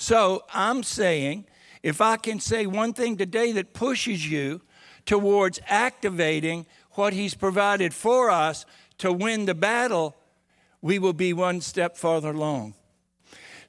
So 0.03 0.43
I'm 0.53 0.83
saying 0.83 1.45
if 1.81 2.01
I 2.01 2.17
can 2.17 2.41
say 2.41 2.65
one 2.65 2.91
thing 2.91 3.15
today 3.15 3.53
that 3.53 3.71
pushes 3.71 4.29
you 4.29 4.59
towards 5.05 5.61
activating 5.65 6.65
what 6.95 7.13
He's 7.13 7.35
provided 7.35 7.93
for 7.93 8.29
us 8.29 8.65
to 8.97 9.13
win 9.13 9.45
the 9.45 9.55
battle, 9.55 10.13
we 10.81 10.99
will 10.99 11.13
be 11.13 11.31
one 11.31 11.61
step 11.61 11.95
farther 11.95 12.31
along. 12.31 12.73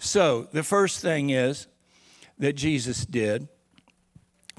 So, 0.00 0.48
the 0.50 0.64
first 0.64 1.00
thing 1.00 1.30
is 1.30 1.68
that 2.36 2.54
Jesus 2.54 3.06
did 3.06 3.46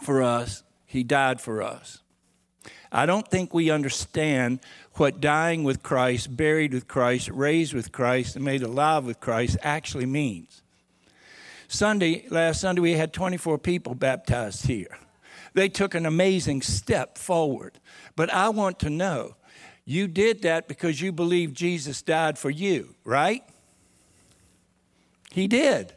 for 0.02 0.24
us, 0.24 0.64
He 0.86 1.04
died 1.04 1.42
for 1.42 1.62
us. 1.62 2.02
I 2.90 3.06
don't 3.06 3.28
think 3.28 3.54
we 3.54 3.70
understand 3.70 4.62
what 4.94 5.20
dying 5.20 5.66
with 5.66 5.84
Christ, 5.84 6.38
buried 6.38 6.74
with 6.74 6.88
Christ, 6.88 7.28
raised 7.34 7.74
with 7.74 7.92
Christ, 7.92 8.38
and 8.38 8.46
made 8.46 8.64
alive 8.64 9.04
with 9.04 9.20
Christ 9.20 9.58
actually 9.62 10.06
means. 10.06 10.62
Sunday, 11.76 12.26
last 12.30 12.62
Sunday, 12.62 12.82
we 12.82 12.94
had 12.94 13.14
24 13.14 13.58
people 13.58 13.96
baptized 13.96 14.66
here. 14.66 14.98
They 15.54 15.70
took 15.70 15.94
an 15.94 16.06
amazing 16.06 16.62
step 16.62 17.18
forward. 17.18 17.80
But 18.16 18.34
I 18.34 18.50
want 18.50 18.80
to 18.80 18.90
know 18.90 19.36
you 19.86 20.08
did 20.08 20.42
that 20.42 20.68
because 20.68 21.02
you 21.02 21.12
believe 21.12 21.54
Jesus 21.54 22.02
died 22.02 22.38
for 22.38 22.50
you, 22.50 22.96
right? 23.04 23.44
He 25.32 25.48
did. 25.48 25.94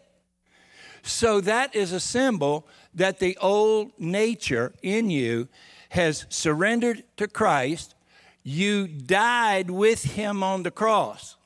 So 1.02 1.40
that 1.40 1.74
is 1.74 1.92
a 1.92 2.00
symbol 2.00 2.66
that 2.94 3.18
the 3.18 3.36
old 3.38 3.92
nature 3.98 4.74
in 4.82 5.10
you 5.10 5.48
has 5.90 6.26
surrendered 6.28 7.04
to 7.16 7.28
Christ. 7.28 7.94
You 8.42 8.88
died 8.88 9.70
with 9.70 10.04
him 10.04 10.42
on 10.42 10.64
the 10.64 10.70
cross. 10.70 11.36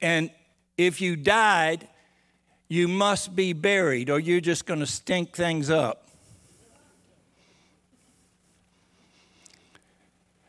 And 0.00 0.30
if 0.78 1.00
you 1.00 1.16
died, 1.16 1.88
you 2.68 2.86
must 2.86 3.34
be 3.34 3.52
buried, 3.52 4.08
or 4.08 4.20
you're 4.20 4.40
just 4.40 4.64
going 4.64 4.80
to 4.80 4.86
stink 4.86 5.34
things 5.34 5.68
up. 5.68 6.08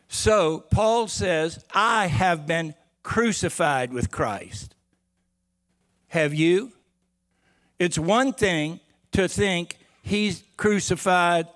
So, 0.08 0.60
Paul 0.72 1.08
says, 1.08 1.64
I 1.74 2.08
have 2.08 2.46
been 2.46 2.76
crucified 3.04 3.94
with 3.94 4.12
Christ. 4.12 4.76
Have 6.10 6.34
you? 6.34 6.74
It's 7.78 7.98
one 7.98 8.34
thing 8.34 8.80
to 9.12 9.28
think 9.28 9.78
he's 10.02 10.44
crucified 10.58 11.48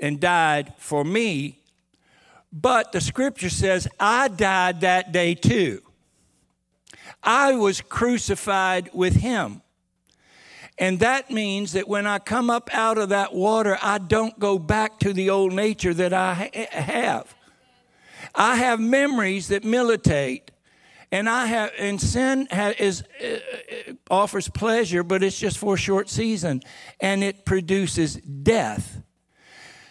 and 0.00 0.18
died 0.18 0.72
for 0.78 1.04
me, 1.04 1.60
but 2.52 2.92
the 2.92 3.00
scripture 3.00 3.50
says, 3.50 3.86
I 4.00 4.28
died 4.28 4.80
that 4.80 5.12
day 5.12 5.34
too. 5.34 5.81
I 7.22 7.54
was 7.54 7.80
crucified 7.80 8.90
with 8.92 9.16
him. 9.16 9.62
And 10.78 11.00
that 11.00 11.30
means 11.30 11.72
that 11.72 11.86
when 11.86 12.06
I 12.06 12.18
come 12.18 12.50
up 12.50 12.70
out 12.72 12.98
of 12.98 13.10
that 13.10 13.34
water, 13.34 13.78
I 13.82 13.98
don't 13.98 14.38
go 14.38 14.58
back 14.58 14.98
to 15.00 15.12
the 15.12 15.30
old 15.30 15.52
nature 15.52 15.94
that 15.94 16.12
I 16.12 16.50
have. 16.72 17.34
I 18.34 18.56
have 18.56 18.80
memories 18.80 19.48
that 19.48 19.64
militate. 19.64 20.50
And 21.12 21.28
I 21.28 21.44
have, 21.44 21.72
and 21.78 22.00
sin 22.00 22.48
is 22.50 23.04
uh, 23.22 23.92
offers 24.10 24.48
pleasure, 24.48 25.02
but 25.02 25.22
it's 25.22 25.38
just 25.38 25.58
for 25.58 25.74
a 25.74 25.76
short 25.76 26.08
season, 26.08 26.62
and 27.00 27.22
it 27.22 27.44
produces 27.44 28.14
death. 28.14 29.02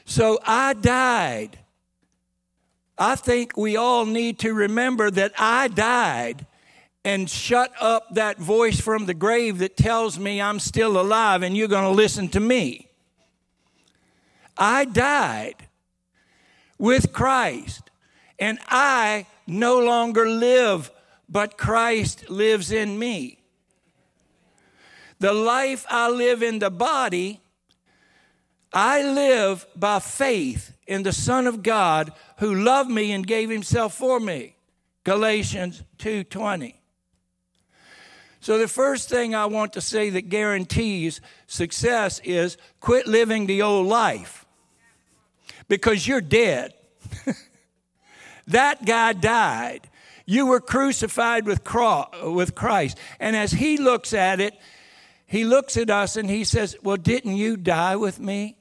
So 0.03 0.39
I 0.43 0.73
died. 0.73 1.59
I 2.97 3.15
think 3.15 3.55
we 3.55 3.77
all 3.77 4.07
need 4.07 4.39
to 4.39 4.53
remember 4.53 5.11
that 5.11 5.33
I 5.37 5.67
died 5.67 6.47
and 7.03 7.29
shut 7.29 7.71
up 7.79 8.13
that 8.13 8.37
voice 8.37 8.79
from 8.79 9.05
the 9.05 9.13
grave 9.13 9.57
that 9.59 9.75
tells 9.75 10.19
me 10.19 10.41
I'm 10.41 10.59
still 10.59 10.99
alive 10.99 11.43
and 11.43 11.57
you're 11.57 11.67
going 11.67 11.83
to 11.83 11.89
listen 11.89 12.29
to 12.29 12.39
me. 12.39 12.87
I 14.57 14.85
died 14.85 15.67
with 16.77 17.13
Christ, 17.13 17.89
and 18.39 18.59
I 18.67 19.27
no 19.45 19.79
longer 19.79 20.27
live, 20.27 20.91
but 21.29 21.57
Christ 21.57 22.29
lives 22.29 22.71
in 22.71 22.97
me. 22.97 23.39
The 25.19 25.33
life 25.33 25.85
I 25.89 26.09
live 26.09 26.41
in 26.41 26.57
the 26.57 26.71
body, 26.71 27.39
I 28.73 29.03
live 29.03 29.67
by 29.75 29.99
faith 29.99 30.73
in 30.87 31.03
the 31.03 31.13
Son 31.13 31.45
of 31.45 31.61
God 31.61 32.11
who 32.39 32.55
loved 32.55 32.89
me 32.89 33.11
and 33.11 33.25
gave 33.25 33.49
himself 33.49 33.93
for 33.93 34.19
me. 34.19 34.55
Galatians 35.03 35.83
2:20. 35.99 36.80
So, 38.41 38.57
the 38.57 38.67
first 38.67 39.07
thing 39.07 39.35
I 39.35 39.45
want 39.45 39.73
to 39.73 39.81
say 39.81 40.09
that 40.09 40.29
guarantees 40.29 41.21
success 41.45 42.19
is 42.23 42.57
quit 42.79 43.05
living 43.05 43.45
the 43.45 43.61
old 43.61 43.85
life 43.85 44.45
because 45.67 46.07
you're 46.07 46.21
dead. 46.21 46.73
that 48.47 48.83
guy 48.83 49.13
died. 49.13 49.87
You 50.25 50.47
were 50.47 50.59
crucified 50.59 51.45
with, 51.45 51.61
with 52.23 52.55
Christ. 52.55 52.97
And 53.19 53.35
as 53.35 53.51
he 53.51 53.77
looks 53.77 54.11
at 54.11 54.39
it, 54.39 54.59
he 55.27 55.45
looks 55.45 55.77
at 55.77 55.91
us 55.91 56.17
and 56.17 56.27
he 56.27 56.43
says, 56.43 56.75
Well, 56.81 56.97
didn't 56.97 57.35
you 57.35 57.57
die 57.57 57.95
with 57.95 58.19
me 58.19 58.57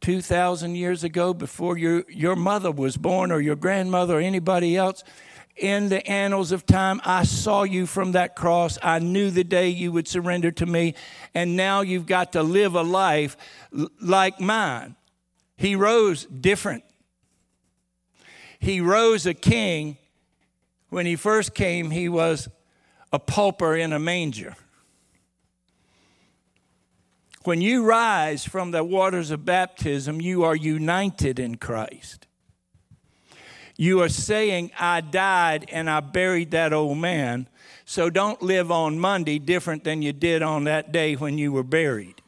2,000 0.00 0.76
years 0.76 1.02
ago 1.02 1.34
before 1.34 1.76
your, 1.76 2.04
your 2.08 2.36
mother 2.36 2.70
was 2.70 2.96
born 2.96 3.32
or 3.32 3.40
your 3.40 3.56
grandmother 3.56 4.18
or 4.18 4.20
anybody 4.20 4.76
else? 4.76 5.02
In 5.56 5.88
the 5.88 6.06
annals 6.06 6.52
of 6.52 6.66
time. 6.66 7.00
I 7.04 7.24
saw 7.24 7.62
you 7.62 7.86
from 7.86 8.12
that 8.12 8.36
cross. 8.36 8.78
I 8.82 8.98
knew 8.98 9.30
the 9.30 9.44
day 9.44 9.68
you 9.68 9.90
would 9.92 10.06
surrender 10.06 10.50
to 10.52 10.66
me. 10.66 10.94
And 11.34 11.56
now 11.56 11.80
you've 11.80 12.06
got 12.06 12.32
to 12.32 12.42
live 12.42 12.74
a 12.74 12.82
life 12.82 13.36
like 14.00 14.40
mine. 14.40 14.96
He 15.56 15.74
rose 15.74 16.26
different. 16.26 16.84
He 18.58 18.80
rose 18.80 19.26
a 19.26 19.34
king. 19.34 19.96
When 20.90 21.06
he 21.06 21.16
first 21.16 21.54
came, 21.54 21.90
he 21.90 22.08
was 22.08 22.48
a 23.12 23.18
pauper 23.18 23.74
in 23.74 23.92
a 23.92 23.98
manger. 23.98 24.56
When 27.44 27.60
you 27.60 27.84
rise 27.84 28.44
from 28.44 28.72
the 28.72 28.82
waters 28.82 29.30
of 29.30 29.44
baptism, 29.44 30.20
you 30.20 30.42
are 30.42 30.56
united 30.56 31.38
in 31.38 31.56
Christ. 31.56 32.25
You 33.76 34.00
are 34.02 34.08
saying, 34.08 34.70
I 34.78 35.02
died 35.02 35.66
and 35.70 35.90
I 35.90 36.00
buried 36.00 36.52
that 36.52 36.72
old 36.72 36.98
man. 36.98 37.48
So 37.84 38.08
don't 38.10 38.40
live 38.42 38.70
on 38.70 38.98
Monday 38.98 39.38
different 39.38 39.84
than 39.84 40.02
you 40.02 40.12
did 40.12 40.42
on 40.42 40.64
that 40.64 40.92
day 40.92 41.14
when 41.14 41.38
you 41.38 41.52
were 41.52 41.62
buried. 41.62 42.22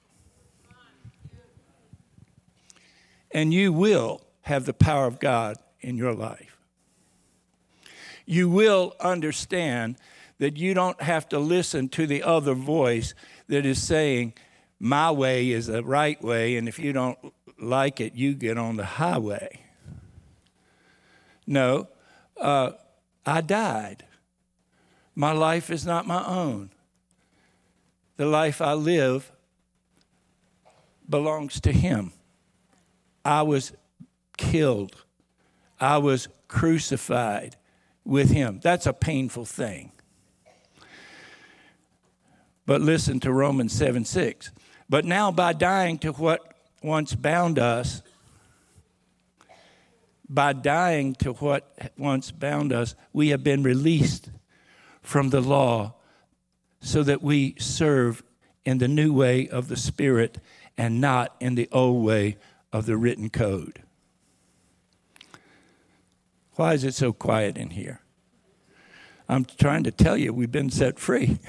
And 3.31 3.53
you 3.53 3.73
will 3.73 4.23
have 4.43 4.67
the 4.67 4.75
power 4.75 5.07
of 5.07 5.21
God 5.21 5.57
in 5.81 5.97
your 5.97 6.15
life. 6.15 6.59
You 8.25 8.49
will 8.49 8.95
understand 9.01 9.97
that 10.39 10.57
you 10.57 10.75
don't 10.75 11.01
have 11.01 11.29
to 11.31 11.39
listen 11.39 11.89
to 11.91 12.07
the 12.07 12.23
other 12.23 12.55
voice 12.55 13.15
that 13.49 13.67
is 13.67 13.83
saying, 13.83 14.35
My 14.79 15.11
way 15.11 15.51
is 15.51 15.67
the 15.67 15.83
right 15.83 16.23
way, 16.23 16.57
and 16.57 16.69
if 16.69 16.79
you 16.79 16.93
don't 16.93 17.19
like 17.61 18.01
it, 18.01 18.15
you 18.15 18.35
get 18.35 18.57
on 18.57 18.77
the 18.77 18.85
highway. 18.85 19.68
No, 21.49 21.89
uh, 22.39 22.73
I 23.25 23.41
died. 23.41 24.05
My 25.15 25.33
life 25.33 25.71
is 25.71 25.87
not 25.87 26.07
my 26.07 26.23
own. 26.27 26.71
The 28.19 28.27
life 28.27 28.61
I 28.61 28.75
live 28.75 29.33
belongs 31.09 31.59
to 31.63 31.73
Him. 31.73 32.13
I 33.25 33.43
was 33.43 33.73
killed, 34.37 35.05
I 35.81 35.97
was 35.97 36.29
crucified 36.49 37.57
with 38.05 38.31
Him. 38.31 38.61
That's 38.63 38.87
a 38.87 38.93
painful 38.93 39.47
thing. 39.47 39.93
But 42.67 42.83
listen 42.83 43.21
to 43.21 43.33
Romans 43.33 43.73
7 43.73 44.05
6. 44.05 44.51
But 44.91 45.07
now, 45.07 45.31
by 45.31 45.55
dying 45.55 45.99
to 46.01 46.13
what 46.13 46.55
once 46.83 47.15
bound 47.15 47.59
us, 47.59 48.03
by 50.29 50.53
dying 50.53 51.15
to 51.17 51.33
what 51.35 51.93
once 51.97 52.31
bound 52.31 52.73
us, 52.73 52.95
we 53.13 53.29
have 53.29 53.43
been 53.43 53.63
released 53.63 54.31
from 55.01 55.31
the 55.31 55.41
law 55.41 55.95
so 56.81 57.03
that 57.03 57.23
we 57.23 57.55
serve 57.59 58.23
in 58.65 58.79
the 58.79 58.89
new 58.89 59.13
way 59.13 59.49
of 59.49 59.69
the 59.69 59.77
Spirit 59.77 60.39
and 60.77 61.01
not 61.01 61.35
in 61.41 61.55
the 61.55 61.69
old 61.73 62.05
way 62.05 62.37
of 62.73 62.87
the 62.87 62.97
written 62.97 63.31
code. 63.31 63.83
Why 66.55 66.75
is 66.75 66.85
it 66.85 66.95
so 66.95 67.13
quiet 67.13 67.57
in 67.57 67.71
here? 67.71 68.01
I'm 69.29 69.45
trying 69.45 69.85
to 69.85 69.91
tell 69.91 70.17
you, 70.17 70.33
we've 70.33 70.53
been 70.53 70.71
set 70.71 70.99
free. 70.99 71.39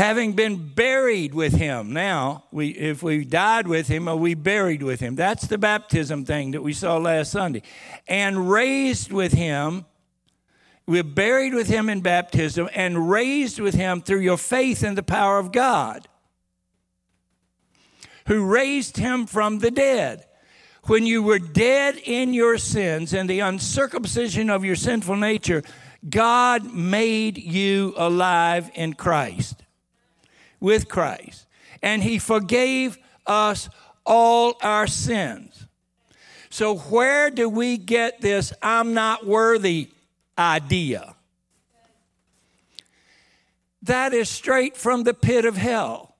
Having 0.00 0.32
been 0.32 0.72
buried 0.72 1.34
with 1.34 1.52
him. 1.52 1.92
Now, 1.92 2.44
we, 2.50 2.70
if 2.70 3.02
we 3.02 3.22
died 3.22 3.68
with 3.68 3.86
him, 3.86 4.08
are 4.08 4.16
we 4.16 4.32
buried 4.32 4.82
with 4.82 4.98
him? 4.98 5.14
That's 5.14 5.46
the 5.46 5.58
baptism 5.58 6.24
thing 6.24 6.52
that 6.52 6.62
we 6.62 6.72
saw 6.72 6.96
last 6.96 7.32
Sunday. 7.32 7.60
And 8.08 8.50
raised 8.50 9.12
with 9.12 9.34
him. 9.34 9.84
We're 10.86 11.04
buried 11.04 11.52
with 11.52 11.68
him 11.68 11.90
in 11.90 12.00
baptism 12.00 12.70
and 12.74 13.10
raised 13.10 13.60
with 13.60 13.74
him 13.74 14.00
through 14.00 14.20
your 14.20 14.38
faith 14.38 14.82
in 14.82 14.94
the 14.94 15.02
power 15.02 15.38
of 15.38 15.52
God, 15.52 16.08
who 18.26 18.46
raised 18.46 18.96
him 18.96 19.26
from 19.26 19.58
the 19.58 19.70
dead 19.70 20.24
when 20.84 21.04
you 21.04 21.22
were 21.22 21.38
dead 21.38 22.00
in 22.04 22.32
your 22.32 22.56
sins 22.56 23.12
and 23.12 23.28
the 23.28 23.40
uncircumcision 23.40 24.48
of 24.48 24.64
your 24.64 24.76
sinful 24.76 25.16
nature, 25.16 25.62
God 26.08 26.72
made 26.72 27.36
you 27.36 27.92
alive 27.98 28.70
in 28.74 28.94
Christ, 28.94 29.62
with 30.60 30.88
Christ. 30.88 31.46
And 31.82 32.02
He 32.02 32.18
forgave 32.18 32.98
us 33.26 33.68
all 34.04 34.56
our 34.62 34.86
sins. 34.86 35.66
So, 36.50 36.76
where 36.76 37.30
do 37.30 37.48
we 37.48 37.76
get 37.76 38.20
this 38.20 38.52
I'm 38.60 38.92
not 38.92 39.26
worthy 39.26 39.90
idea? 40.38 41.14
That 43.82 44.12
is 44.12 44.28
straight 44.28 44.76
from 44.76 45.04
the 45.04 45.14
pit 45.14 45.44
of 45.44 45.56
hell. 45.56 46.10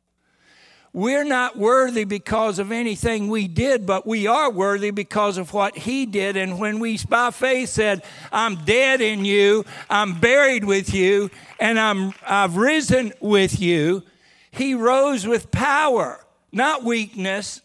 We're 0.92 1.24
not 1.24 1.56
worthy 1.56 2.02
because 2.02 2.58
of 2.58 2.72
anything 2.72 3.28
we 3.28 3.46
did, 3.46 3.86
but 3.86 4.08
we 4.08 4.26
are 4.26 4.50
worthy 4.50 4.90
because 4.90 5.38
of 5.38 5.52
what 5.52 5.76
He 5.76 6.04
did. 6.04 6.36
And 6.36 6.58
when 6.58 6.80
we, 6.80 6.98
by 7.08 7.30
faith, 7.30 7.68
said, 7.68 8.02
I'm 8.32 8.56
dead 8.64 9.00
in 9.00 9.24
you, 9.24 9.64
I'm 9.88 10.18
buried 10.18 10.64
with 10.64 10.92
you, 10.92 11.30
and 11.60 11.78
I'm, 11.78 12.12
I've 12.26 12.56
risen 12.56 13.12
with 13.20 13.60
you, 13.60 14.02
He 14.50 14.74
rose 14.74 15.26
with 15.26 15.50
power, 15.50 16.24
not 16.52 16.84
weakness. 16.84 17.60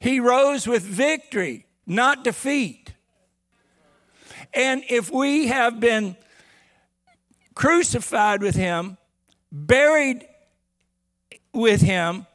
He 0.00 0.20
rose 0.20 0.66
with 0.66 0.82
victory, 0.82 1.66
not 1.86 2.24
defeat. 2.24 2.92
And 4.52 4.84
if 4.88 5.10
we 5.10 5.48
have 5.48 5.80
been 5.80 6.16
crucified 7.54 8.42
with 8.42 8.54
Him, 8.54 8.98
buried 9.54 10.26
with 11.54 11.80
him, 11.80 12.26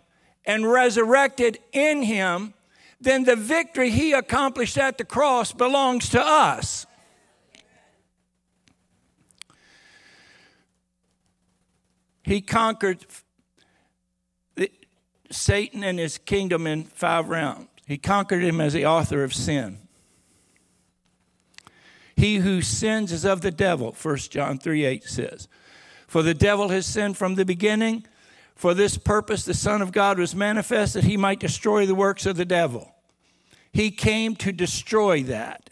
and 0.45 0.71
resurrected 0.71 1.59
in 1.73 2.01
him, 2.01 2.53
then 2.99 3.25
the 3.25 3.35
victory 3.35 3.91
he 3.91 4.13
accomplished 4.13 4.77
at 4.77 4.97
the 4.97 5.03
cross 5.03 5.51
belongs 5.51 6.09
to 6.09 6.21
us. 6.21 6.85
He 12.23 12.41
conquered 12.41 13.05
Satan 15.32 15.84
and 15.84 15.99
his 15.99 16.17
kingdom 16.17 16.67
in 16.67 16.84
five 16.84 17.29
rounds. 17.29 17.67
He 17.86 17.97
conquered 17.97 18.43
him 18.43 18.62
as 18.62 18.73
the 18.73 18.86
author 18.86 19.23
of 19.23 19.34
sin. 19.34 19.79
He 22.15 22.38
who 22.38 22.62
sins 22.62 23.12
is 23.12 23.25
of 23.25 23.41
the 23.41 23.51
devil, 23.51 23.95
1 23.99 24.17
John 24.17 24.60
3 24.60 24.86
8 24.86 25.03
says. 25.05 25.47
For 26.08 26.21
the 26.21 26.34
devil 26.34 26.69
has 26.69 26.86
sinned 26.86 27.17
from 27.17 27.36
the 27.36 27.45
beginning. 27.45 28.05
For 28.55 28.73
this 28.73 28.97
purpose, 28.97 29.45
the 29.45 29.53
Son 29.53 29.82
of 29.82 29.91
God 29.91 30.19
was 30.19 30.36
manifest 30.36 30.93
that 30.95 31.05
he 31.05 31.15
might 31.15 31.39
destroy 31.39 31.86
the 31.86 31.95
works 31.95 32.25
of 32.25 32.36
the 32.36 32.45
devil. 32.45 32.93
He 33.71 33.89
came 33.89 34.36
to 34.38 34.51
destroy 34.51 35.23
that 35.23 35.69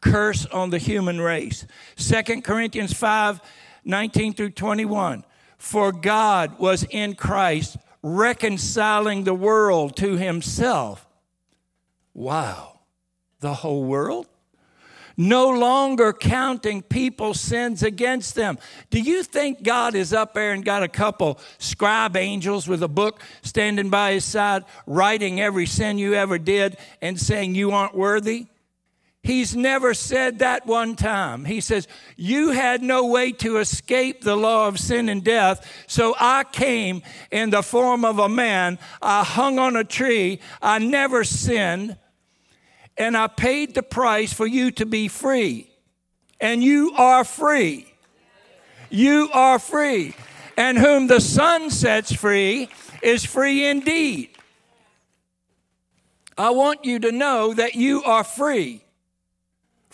curse 0.00 0.46
on 0.46 0.70
the 0.70 0.78
human 0.78 1.20
race. 1.20 1.66
2 1.96 2.42
Corinthians 2.42 2.92
5 2.92 3.40
19 3.84 4.32
through 4.32 4.50
21. 4.50 5.24
For 5.58 5.92
God 5.92 6.58
was 6.58 6.84
in 6.84 7.14
Christ 7.14 7.76
reconciling 8.02 9.24
the 9.24 9.34
world 9.34 9.96
to 9.96 10.16
himself. 10.16 11.06
Wow. 12.14 12.80
The 13.40 13.54
whole 13.54 13.84
world? 13.84 14.26
no 15.16 15.48
longer 15.48 16.12
counting 16.12 16.82
people's 16.82 17.40
sins 17.40 17.82
against 17.82 18.34
them. 18.34 18.58
Do 18.90 19.00
you 19.00 19.22
think 19.22 19.62
God 19.62 19.94
is 19.94 20.12
up 20.12 20.34
there 20.34 20.52
and 20.52 20.64
got 20.64 20.82
a 20.82 20.88
couple 20.88 21.38
scribe 21.58 22.16
angels 22.16 22.68
with 22.68 22.82
a 22.82 22.88
book 22.88 23.22
standing 23.42 23.88
by 23.88 24.12
his 24.12 24.24
side, 24.24 24.64
writing 24.86 25.40
every 25.40 25.66
sin 25.66 25.98
you 25.98 26.14
ever 26.14 26.38
did 26.38 26.76
and 27.00 27.18
saying 27.18 27.54
you 27.54 27.70
aren't 27.70 27.94
worthy? 27.94 28.46
He's 29.26 29.56
never 29.56 29.92
said 29.92 30.38
that 30.38 30.66
one 30.66 30.94
time. 30.94 31.44
He 31.44 31.60
says, 31.60 31.88
You 32.16 32.50
had 32.50 32.80
no 32.80 33.06
way 33.06 33.32
to 33.32 33.58
escape 33.58 34.22
the 34.22 34.36
law 34.36 34.68
of 34.68 34.78
sin 34.78 35.08
and 35.08 35.24
death, 35.24 35.84
so 35.88 36.14
I 36.20 36.44
came 36.44 37.02
in 37.32 37.50
the 37.50 37.62
form 37.62 38.04
of 38.04 38.20
a 38.20 38.28
man. 38.28 38.78
I 39.02 39.24
hung 39.24 39.58
on 39.58 39.74
a 39.74 39.82
tree. 39.82 40.38
I 40.62 40.78
never 40.78 41.24
sinned 41.24 41.96
and 42.96 43.16
I 43.16 43.26
paid 43.26 43.74
the 43.74 43.82
price 43.82 44.32
for 44.32 44.46
you 44.46 44.70
to 44.72 44.86
be 44.86 45.08
free. 45.08 45.70
And 46.40 46.62
you 46.62 46.92
are 46.96 47.24
free. 47.24 47.92
You 48.90 49.28
are 49.32 49.58
free. 49.58 50.14
And 50.56 50.78
whom 50.78 51.06
the 51.06 51.20
Son 51.20 51.70
sets 51.70 52.14
free 52.14 52.68
is 53.02 53.24
free 53.24 53.66
indeed. 53.66 54.30
I 56.38 56.50
want 56.50 56.84
you 56.84 57.00
to 57.00 57.12
know 57.12 57.54
that 57.54 57.74
you 57.74 58.04
are 58.04 58.24
free 58.24 58.85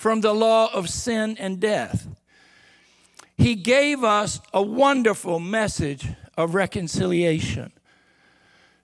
from 0.02 0.20
the 0.20 0.34
law 0.34 0.68
of 0.74 0.90
sin 0.90 1.36
and 1.38 1.60
death. 1.60 2.08
He 3.36 3.54
gave 3.54 4.02
us 4.02 4.40
a 4.52 4.60
wonderful 4.60 5.38
message 5.38 6.08
of 6.36 6.56
reconciliation. 6.56 7.70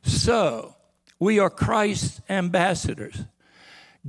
So, 0.04 0.76
we 1.18 1.40
are 1.40 1.50
Christ's 1.50 2.20
ambassadors. 2.28 3.24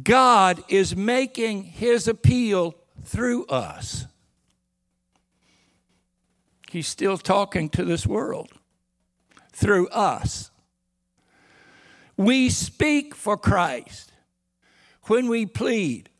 God 0.03 0.63
is 0.69 0.95
making 0.95 1.63
his 1.63 2.07
appeal 2.07 2.75
through 3.03 3.47
us. 3.47 4.05
He's 6.69 6.87
still 6.87 7.17
talking 7.17 7.69
to 7.69 7.83
this 7.83 8.05
world 8.05 8.51
through 9.51 9.87
us. 9.87 10.51
We 12.15 12.51
speak 12.51 13.15
for 13.15 13.35
Christ 13.35 14.11
when 15.05 15.27
we 15.27 15.47
plead, 15.47 16.11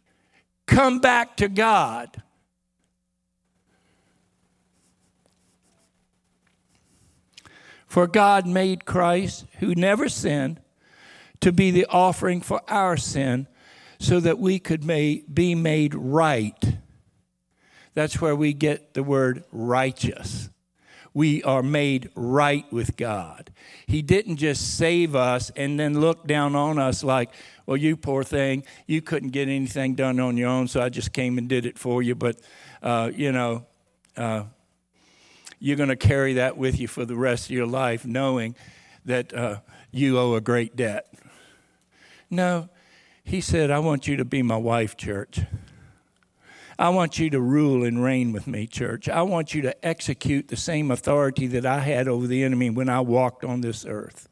come 0.69 0.99
back 0.99 1.35
to 1.37 1.49
God. 1.49 2.21
For 7.87 8.05
God 8.05 8.45
made 8.45 8.85
Christ, 8.85 9.45
who 9.59 9.73
never 9.73 10.07
sinned, 10.09 10.61
to 11.41 11.51
be 11.51 11.71
the 11.71 11.87
offering 11.87 12.39
for 12.39 12.61
our 12.67 12.97
sin 12.97 13.47
so 13.97 14.19
that 14.19 14.37
we 14.37 14.59
could 14.59 14.83
may, 14.83 15.23
be 15.31 15.55
made 15.55 15.95
right. 15.95 16.77
That's 17.95 18.21
where 18.21 18.35
we 18.35 18.53
get 18.53 18.93
the 18.93 19.03
word 19.03 19.43
righteous. 19.51 20.49
We 21.19 21.43
are 21.43 21.61
made 21.61 22.11
right 22.15 22.63
with 22.71 22.95
God. 22.95 23.51
He 23.85 24.01
didn't 24.01 24.37
just 24.37 24.77
save 24.77 25.17
us 25.17 25.49
and 25.53 25.77
then 25.77 25.99
look 25.99 26.25
down 26.25 26.55
on 26.55 26.79
us 26.79 27.03
like, 27.03 27.29
well, 27.65 27.75
you 27.75 27.97
poor 27.97 28.23
thing, 28.23 28.63
you 28.87 29.01
couldn't 29.01 29.31
get 29.31 29.49
anything 29.49 29.95
done 29.95 30.21
on 30.21 30.37
your 30.37 30.47
own, 30.47 30.69
so 30.69 30.79
I 30.79 30.87
just 30.87 31.11
came 31.11 31.37
and 31.37 31.49
did 31.49 31.65
it 31.65 31.77
for 31.77 32.01
you. 32.01 32.15
But, 32.15 32.37
uh, 32.81 33.11
you 33.13 33.33
know, 33.33 33.65
uh, 34.15 34.43
you're 35.59 35.75
going 35.75 35.89
to 35.89 35.97
carry 35.97 36.35
that 36.35 36.55
with 36.55 36.79
you 36.79 36.87
for 36.87 37.03
the 37.03 37.17
rest 37.17 37.47
of 37.47 37.51
your 37.51 37.67
life, 37.67 38.05
knowing 38.05 38.55
that 39.03 39.33
uh, 39.33 39.57
you 39.91 40.17
owe 40.17 40.35
a 40.35 40.41
great 40.41 40.77
debt. 40.77 41.13
No, 42.29 42.69
he 43.25 43.41
said, 43.41 43.71
I 43.71 43.79
want 43.79 44.07
you 44.07 44.15
to 44.15 44.23
be 44.23 44.41
my 44.41 44.55
wife, 44.55 44.95
church. 44.95 45.41
I 46.79 46.87
want 46.89 47.19
you 47.19 47.29
to 47.31 47.41
rule 47.41 47.83
and 47.83 48.01
reign 48.01 48.31
with 48.31 48.47
me, 48.47 48.65
church. 48.65 49.09
I 49.09 49.23
want 49.23 49.53
you 49.53 49.63
to 49.63 49.85
execute 49.85 50.47
the 50.47 50.55
same 50.55 50.91
authority 50.91 51.45
that 51.47 51.65
I 51.65 51.79
had 51.79 52.07
over 52.07 52.25
the 52.25 52.41
enemy 52.41 52.69
when 52.69 52.87
I 52.87 53.01
walked 53.01 53.43
on 53.43 53.59
this 53.59 53.85
earth. 53.85 54.29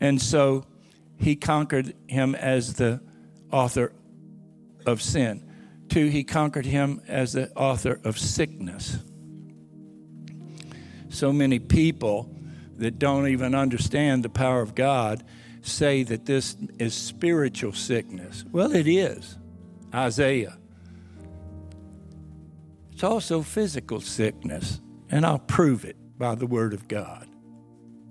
And 0.00 0.20
so 0.20 0.64
he 1.18 1.36
conquered 1.36 1.94
him 2.06 2.34
as 2.34 2.72
the 2.74 3.02
author 3.52 3.92
of 4.86 5.02
sin. 5.02 5.46
Two, 5.90 6.06
he 6.06 6.24
conquered 6.24 6.64
him 6.64 7.02
as 7.06 7.34
the 7.34 7.50
author 7.54 8.00
of 8.02 8.18
sickness. 8.18 8.96
So 11.10 11.30
many 11.30 11.58
people 11.58 12.34
that 12.78 12.98
don't 12.98 13.28
even 13.28 13.54
understand 13.54 14.22
the 14.22 14.30
power 14.30 14.62
of 14.62 14.74
God 14.74 15.22
say 15.60 16.04
that 16.04 16.24
this 16.24 16.56
is 16.78 16.94
spiritual 16.94 17.74
sickness. 17.74 18.46
Well, 18.50 18.74
it 18.74 18.88
is. 18.88 19.36
Isaiah. 19.94 20.56
It's 22.92 23.02
also 23.02 23.42
physical 23.42 24.00
sickness, 24.00 24.80
and 25.10 25.24
I'll 25.24 25.38
prove 25.38 25.84
it 25.84 25.96
by 26.18 26.34
the 26.34 26.46
Word 26.46 26.74
of 26.74 26.86
God. 26.86 27.28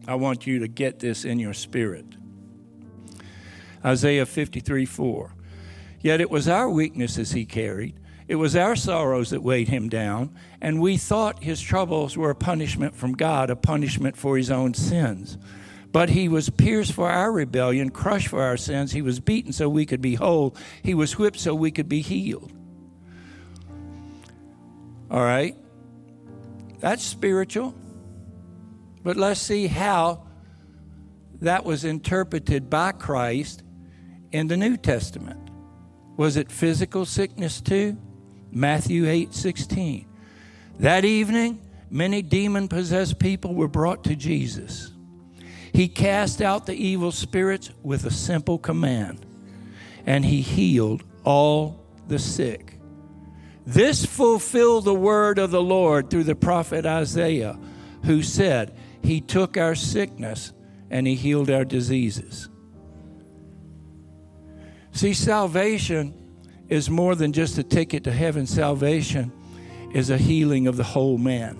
I 0.07 0.15
want 0.15 0.47
you 0.47 0.59
to 0.59 0.67
get 0.67 0.99
this 0.99 1.25
in 1.25 1.39
your 1.39 1.53
spirit. 1.53 2.05
Isaiah 3.85 4.25
53 4.25 4.85
4. 4.85 5.35
Yet 6.01 6.21
it 6.21 6.29
was 6.29 6.47
our 6.47 6.69
weaknesses 6.69 7.31
he 7.31 7.45
carried, 7.45 7.99
it 8.29 8.35
was 8.35 8.55
our 8.55 8.75
sorrows 8.75 9.31
that 9.31 9.41
weighed 9.41 9.69
him 9.69 9.89
down, 9.89 10.35
and 10.61 10.79
we 10.79 10.97
thought 10.97 11.43
his 11.43 11.59
troubles 11.59 12.15
were 12.15 12.29
a 12.29 12.35
punishment 12.35 12.95
from 12.95 13.13
God, 13.13 13.49
a 13.49 13.55
punishment 13.55 14.15
for 14.15 14.37
his 14.37 14.51
own 14.51 14.75
sins. 14.75 15.37
But 15.91 16.09
he 16.09 16.27
was 16.27 16.49
pierced 16.49 16.93
for 16.93 17.09
our 17.09 17.31
rebellion, 17.31 17.89
crushed 17.89 18.27
for 18.27 18.43
our 18.43 18.57
sins. 18.57 18.91
He 18.91 19.01
was 19.01 19.19
beaten 19.19 19.51
so 19.51 19.67
we 19.67 19.85
could 19.85 20.01
be 20.01 20.15
whole. 20.15 20.55
He 20.83 20.93
was 20.93 21.17
whipped 21.17 21.39
so 21.39 21.55
we 21.55 21.71
could 21.71 21.89
be 21.89 22.01
healed. 22.01 22.51
All 25.09 25.21
right? 25.21 25.57
That's 26.79 27.03
spiritual. 27.03 27.73
But 29.03 29.17
let's 29.17 29.41
see 29.41 29.67
how 29.67 30.27
that 31.41 31.65
was 31.65 31.85
interpreted 31.85 32.69
by 32.69 32.91
Christ 32.91 33.63
in 34.31 34.47
the 34.47 34.57
New 34.57 34.77
Testament. 34.77 35.49
Was 36.17 36.37
it 36.37 36.51
physical 36.51 37.05
sickness 37.05 37.61
too? 37.61 37.97
Matthew 38.51 39.07
8 39.07 39.33
16. 39.33 40.05
That 40.79 41.05
evening, 41.05 41.61
many 41.89 42.21
demon 42.21 42.67
possessed 42.67 43.19
people 43.19 43.55
were 43.55 43.67
brought 43.67 44.03
to 44.05 44.15
Jesus. 44.15 44.91
He 45.73 45.87
cast 45.87 46.41
out 46.41 46.65
the 46.65 46.73
evil 46.73 47.11
spirits 47.11 47.71
with 47.83 48.05
a 48.05 48.11
simple 48.11 48.57
command, 48.57 49.25
and 50.05 50.25
he 50.25 50.41
healed 50.41 51.03
all 51.23 51.85
the 52.07 52.19
sick. 52.19 52.79
This 53.65 54.05
fulfilled 54.05 54.85
the 54.85 54.95
word 54.95 55.37
of 55.37 55.51
the 55.51 55.61
Lord 55.61 56.09
through 56.09 56.23
the 56.23 56.35
prophet 56.35 56.85
Isaiah, 56.85 57.57
who 58.03 58.23
said, 58.23 58.75
He 59.03 59.21
took 59.21 59.57
our 59.57 59.75
sickness 59.75 60.53
and 60.89 61.05
He 61.05 61.15
healed 61.15 61.51
our 61.51 61.65
diseases. 61.65 62.49
See, 64.91 65.13
salvation 65.13 66.15
is 66.67 66.89
more 66.89 67.13
than 67.13 67.31
just 67.31 67.57
a 67.59 67.63
ticket 67.63 68.03
to 68.05 68.11
heaven, 68.11 68.47
salvation 68.47 69.31
is 69.93 70.09
a 70.09 70.17
healing 70.17 70.67
of 70.67 70.77
the 70.77 70.83
whole 70.83 71.17
man 71.17 71.57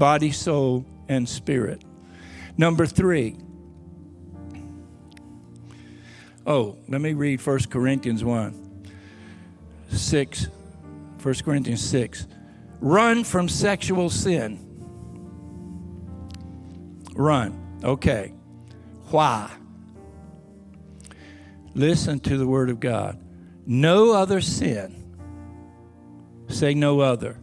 body, 0.00 0.32
soul, 0.32 0.86
and 1.10 1.28
spirit. 1.28 1.82
Number 2.56 2.86
three. 2.86 3.36
Oh, 6.46 6.78
let 6.88 7.00
me 7.00 7.12
read 7.12 7.44
1 7.44 7.58
Corinthians 7.68 8.24
1 8.24 8.86
6. 9.90 10.48
1 11.20 11.34
Corinthians 11.44 11.84
6. 11.84 12.26
Run 12.80 13.24
from 13.24 13.48
sexual 13.48 14.08
sin. 14.08 14.66
Run. 17.14 17.80
Okay. 17.82 18.32
Why? 19.08 19.50
Listen 21.74 22.20
to 22.20 22.38
the 22.38 22.46
Word 22.46 22.70
of 22.70 22.78
God. 22.78 23.20
No 23.66 24.12
other 24.12 24.40
sin. 24.40 24.96
Say 26.48 26.74
no 26.74 27.00
other 27.00 27.39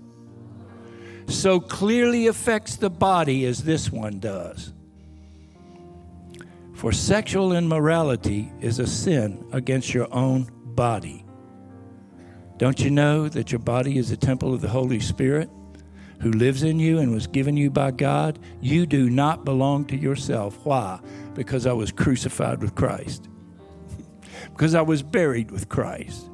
so 1.28 1.60
clearly 1.60 2.28
affects 2.28 2.78
the 2.78 2.90
body 2.90 3.46
as 3.46 3.64
this 3.64 3.92
one 3.92 4.20
does. 4.20 4.74
For 6.74 6.92
sexual 6.92 7.54
immorality 7.54 8.52
is 8.62 8.80
a 8.80 8.88
sin 8.88 9.46
against 9.52 9.94
your 9.94 10.08
own 10.14 10.50
body. 10.64 11.26
Don't 12.58 12.80
you 12.80 12.92
know 12.92 13.28
that 13.30 13.52
your 13.52 13.60
body 13.60 13.98
is 13.98 14.12
a 14.12 14.18
temple 14.18 14.54
of 14.54 14.62
the 14.62 14.70
Holy 14.70 15.00
Spirit 15.00 15.50
who 16.22 16.32
lives 16.32 16.64
in 16.64 16.80
you 16.80 17.00
and 17.00 17.14
was 17.14 17.28
given 17.28 17.58
you 17.58 17.70
by 17.70 17.92
God? 17.92 18.40
You 18.62 18.86
do 18.86 19.10
not 19.10 19.44
belong 19.44 19.86
to 19.86 19.98
yourself. 19.98 20.58
Why? 20.64 21.00
Because 21.34 21.68
I 21.68 21.74
was 21.74 21.92
crucified 21.92 22.62
with 22.62 22.76
Christ, 22.76 23.28
because 24.52 24.76
I 24.76 24.82
was 24.82 25.04
buried 25.04 25.52
with 25.52 25.70
Christ 25.70 26.30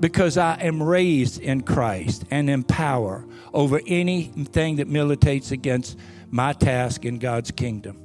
because 0.00 0.36
I 0.36 0.54
am 0.60 0.82
raised 0.82 1.40
in 1.40 1.62
Christ 1.62 2.24
and 2.30 2.50
in 2.50 2.62
power 2.62 3.24
over 3.52 3.80
anything 3.86 4.76
that 4.76 4.88
militates 4.88 5.50
against 5.50 5.98
my 6.30 6.52
task 6.52 7.04
in 7.04 7.18
God's 7.18 7.50
kingdom. 7.50 8.02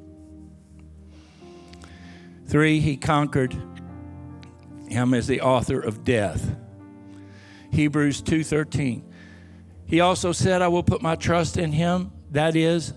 Three, 2.45 2.79
he 2.79 2.97
conquered 2.97 3.55
him 4.87 5.13
as 5.13 5.27
the 5.27 5.41
author 5.41 5.79
of 5.79 6.03
death. 6.03 6.55
Hebrews 7.71 8.21
2:13. 8.21 9.03
He 9.85 9.99
also 9.99 10.31
said, 10.31 10.61
I 10.61 10.67
will 10.69 10.83
put 10.83 11.01
my 11.01 11.15
trust 11.15 11.57
in 11.57 11.73
him. 11.73 12.11
That 12.31 12.55
is, 12.55 12.93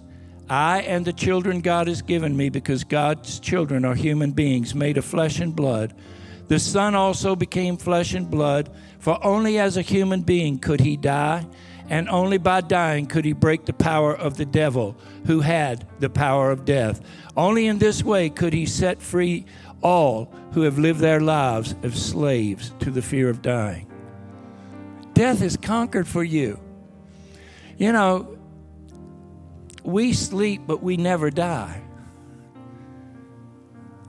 I 0.48 0.83
and 0.83 1.04
the 1.04 1.12
children 1.12 1.61
God 1.61 1.88
has 1.88 2.02
given 2.02 2.37
me, 2.37 2.50
because 2.50 2.85
God's 2.85 3.40
children 3.40 3.85
are 3.85 3.94
human 3.94 4.30
beings 4.30 4.74
made 4.74 4.96
of 4.96 5.04
flesh 5.04 5.40
and 5.40 5.54
blood 5.57 5.94
the 6.48 6.59
Son 6.59 6.94
also 6.94 7.35
became 7.35 7.76
flesh 7.76 8.12
and 8.14 8.30
blood, 8.30 8.70
for 8.98 9.18
only 9.24 9.59
as 9.59 9.76
a 9.76 9.83
human 9.83 10.22
being 10.22 10.59
could 10.59 10.80
he 10.80 10.96
die, 10.96 11.46
and 11.88 12.09
only 12.09 12.38
by 12.38 12.61
dying 12.61 13.07
could 13.07 13.24
he 13.24 13.33
break 13.33 13.64
the 13.64 13.72
power 13.72 14.14
of 14.14 14.37
the 14.37 14.44
devil, 14.44 14.96
who 15.26 15.40
had 15.40 15.87
the 16.00 16.11
power 16.11 16.50
of 16.50 16.64
death. 16.64 17.00
Only 17.37 17.66
in 17.66 17.78
this 17.78 18.02
way 18.02 18.28
could 18.30 18.52
he 18.52 18.66
set 18.66 19.00
free 19.00 19.46
all 19.83 20.33
who 20.52 20.62
have 20.62 20.78
lived 20.78 21.00
their 21.00 21.20
lives 21.20 21.74
as 21.83 21.94
slaves 21.94 22.72
to 22.80 22.90
the 22.90 23.02
fear 23.02 23.28
of 23.28 23.42
dying. 23.42 23.90
Death 25.14 25.42
is 25.42 25.57
conquered 25.57 26.09
for 26.09 26.24
you. 26.24 26.59
You 27.76 27.92
know, 27.92 28.37
we 29.83 30.12
sleep, 30.12 30.62
but 30.66 30.83
we 30.83 30.96
never 30.96 31.30
die. 31.30 31.83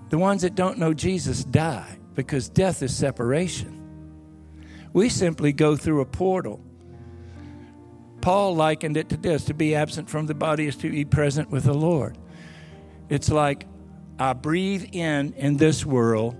The 0.09 0.17
ones 0.17 0.43
that 0.43 0.55
don't 0.55 0.77
know 0.77 0.93
Jesus 0.93 1.43
die 1.43 1.97
because 2.15 2.49
death 2.49 2.81
is 2.81 2.95
separation. 2.95 3.81
We 4.93 5.09
simply 5.09 5.51
go 5.51 5.75
through 5.75 6.01
a 6.01 6.05
portal. 6.05 6.61
Paul 8.21 8.55
likened 8.55 8.97
it 8.97 9.09
to 9.09 9.17
this 9.17 9.45
to 9.45 9.53
be 9.53 9.75
absent 9.75 10.09
from 10.09 10.25
the 10.25 10.33
body 10.33 10.67
is 10.67 10.77
to 10.77 10.89
be 10.89 11.05
present 11.05 11.51
with 11.51 11.65
the 11.65 11.73
Lord. 11.73 12.17
It's 13.09 13.29
like 13.29 13.67
I 14.17 14.33
breathe 14.33 14.89
in 14.93 15.33
in 15.33 15.57
this 15.57 15.85
world, 15.85 16.35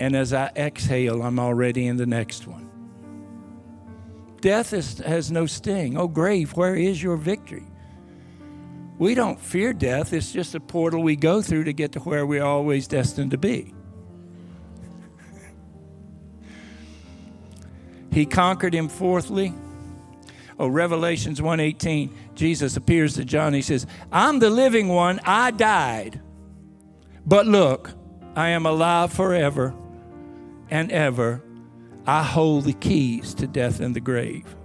and 0.00 0.16
as 0.16 0.32
I 0.32 0.50
exhale, 0.56 1.22
I'm 1.22 1.38
already 1.38 1.86
in 1.86 1.96
the 1.96 2.06
next 2.06 2.46
one. 2.46 2.70
Death 4.40 4.72
is, 4.72 4.98
has 4.98 5.30
no 5.30 5.46
sting. 5.46 5.96
Oh, 5.96 6.08
grave, 6.08 6.56
where 6.56 6.74
is 6.74 7.00
your 7.00 7.16
victory? 7.16 7.68
We 8.98 9.14
don't 9.14 9.38
fear 9.38 9.72
death, 9.72 10.12
it's 10.12 10.32
just 10.32 10.54
a 10.54 10.60
portal 10.60 11.02
we 11.02 11.16
go 11.16 11.42
through 11.42 11.64
to 11.64 11.72
get 11.72 11.92
to 11.92 12.00
where 12.00 12.26
we're 12.26 12.42
always 12.42 12.88
destined 12.88 13.30
to 13.32 13.38
be. 13.38 13.74
He 18.12 18.26
conquered 18.26 18.74
him 18.74 18.88
fourthly. 18.88 19.54
Oh, 20.58 20.68
Revelations 20.68 21.40
1:18, 21.40 22.10
Jesus 22.34 22.76
appears 22.76 23.14
to 23.14 23.24
John. 23.24 23.54
He 23.54 23.62
says, 23.62 23.86
"I'm 24.12 24.38
the 24.38 24.50
living 24.50 24.88
one. 24.88 25.18
I 25.24 25.50
died. 25.50 26.20
But 27.26 27.46
look, 27.46 27.90
I 28.36 28.50
am 28.50 28.66
alive 28.66 29.12
forever 29.12 29.74
and 30.70 30.92
ever. 30.92 31.42
I 32.06 32.22
hold 32.22 32.64
the 32.64 32.72
keys 32.74 33.32
to 33.34 33.46
death 33.46 33.80
and 33.80 33.96
the 33.96 34.00
grave." 34.00 34.56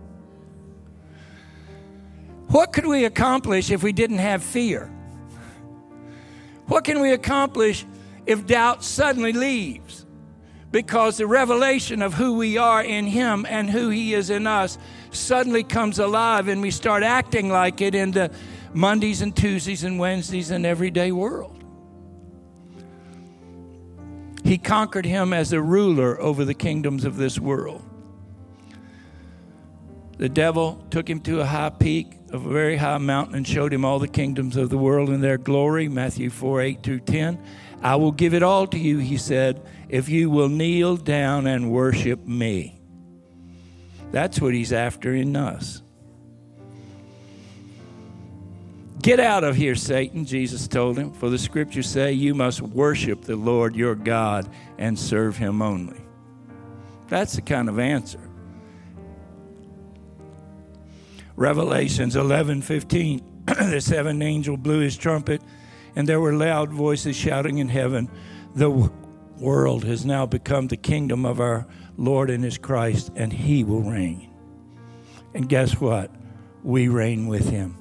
What 2.48 2.74
could 2.74 2.86
we 2.86 3.06
accomplish 3.06 3.72
if 3.72 3.84
we 3.84 3.92
didn't 3.94 4.20
have 4.20 4.42
fear? 4.42 4.90
What 6.68 6.84
can 6.84 7.00
we 7.00 7.12
accomplish 7.12 7.86
if 8.26 8.46
doubt 8.46 8.84
suddenly 8.84 9.32
leaves? 9.32 10.07
Because 10.78 11.18
the 11.18 11.26
revelation 11.26 12.04
of 12.04 12.14
who 12.14 12.34
we 12.34 12.56
are 12.56 12.84
in 12.84 13.08
Him 13.08 13.48
and 13.50 13.68
who 13.68 13.90
He 13.90 14.14
is 14.14 14.30
in 14.30 14.46
us 14.46 14.78
suddenly 15.10 15.64
comes 15.64 15.98
alive 15.98 16.48
and 16.48 16.62
we 16.62 16.70
start 16.70 17.02
acting 17.02 17.50
like 17.50 17.82
it 17.82 17.96
in 17.96 18.12
the 18.12 18.30
Mondays 18.76 19.24
and 19.24 19.36
Tuesdays 19.36 19.84
and 19.84 19.98
Wednesdays 19.98 20.52
and 20.52 20.68
everyday 20.68 21.12
world. 21.12 21.64
He 24.44 24.60
conquered 24.60 25.08
him 25.08 25.34
as 25.34 25.52
a 25.52 25.60
ruler 25.60 26.22
over 26.22 26.46
the 26.46 26.54
kingdoms 26.54 27.06
of 27.06 27.18
this 27.18 27.40
world. 27.40 27.82
The 30.20 30.30
devil 30.30 30.86
took 30.92 31.10
him 31.10 31.22
to 31.22 31.42
a 31.42 31.46
high 31.46 31.72
peak 31.72 32.17
of 32.32 32.46
a 32.46 32.50
very 32.50 32.78
high 32.78 32.98
mountain 32.98 33.36
and 33.36 33.48
showed 33.48 33.74
him 33.74 33.86
all 33.86 34.00
the 34.00 34.08
kingdoms 34.08 34.58
of 34.58 34.70
the 34.70 34.78
world 34.78 35.10
and 35.10 35.24
their 35.24 35.38
glory. 35.38 35.88
Matthew 35.88 36.30
4 36.30 36.62
8 36.62 36.84
through 36.84 37.00
10. 37.02 37.42
I 37.82 37.96
will 37.96 38.12
give 38.12 38.34
it 38.34 38.44
all 38.44 38.68
to 38.68 38.78
you, 38.78 38.98
he 38.98 39.18
said, 39.18 39.62
if 39.88 40.10
you 40.10 40.30
will 40.30 40.50
kneel 40.50 40.98
down 40.98 41.48
and 41.48 41.72
worship 41.72 42.26
me. 42.26 42.80
That's 44.12 44.42
what 44.42 44.54
he's 44.54 44.74
after 44.74 45.14
in 45.14 45.36
us. 45.36 45.82
Get 49.02 49.20
out 49.20 49.44
of 49.44 49.56
here, 49.56 49.76
Satan, 49.76 50.26
Jesus 50.26 50.68
told 50.68 50.98
him, 50.98 51.14
for 51.14 51.30
the 51.30 51.38
scriptures 51.38 51.88
say 51.88 52.14
you 52.14 52.34
must 52.34 52.62
worship 52.62 53.22
the 53.22 53.36
Lord 53.36 53.76
your 53.76 53.96
God 53.96 54.50
and 54.78 54.98
serve 54.98 55.38
him 55.38 55.62
only. 55.62 56.02
That's 57.08 57.36
the 57.36 57.42
kind 57.42 57.70
of 57.70 57.80
answer. 57.80 58.27
Revelations 61.38 62.16
11 62.16 62.64
15, 62.64 63.22
the 63.46 63.80
seventh 63.80 64.24
angel 64.24 64.58
blew 64.58 64.80
his 64.80 64.98
trumpet 64.98 65.40
And 65.96 66.10
there 66.10 66.20
were 66.20 66.34
loud 66.34 66.72
voices 66.72 67.16
shouting 67.16 67.60
in 67.60 67.70
heaven, 67.70 68.10
The 68.56 68.92
world 69.38 69.84
has 69.86 70.04
now 70.04 70.26
become 70.26 70.68
the 70.68 70.78
kingdom 70.78 71.26
of 71.26 71.40
our 71.40 71.68
Lord 71.96 72.32
and 72.32 72.44
his 72.44 72.58
Christ, 72.58 73.12
and 73.16 73.32
he 73.32 73.64
will 73.64 73.84
reign. 73.84 74.32
And 75.36 75.48
guess 75.48 75.80
what? 75.80 76.10
We 76.64 76.88
reign 76.88 77.28
with 77.28 77.48
him. 77.50 77.78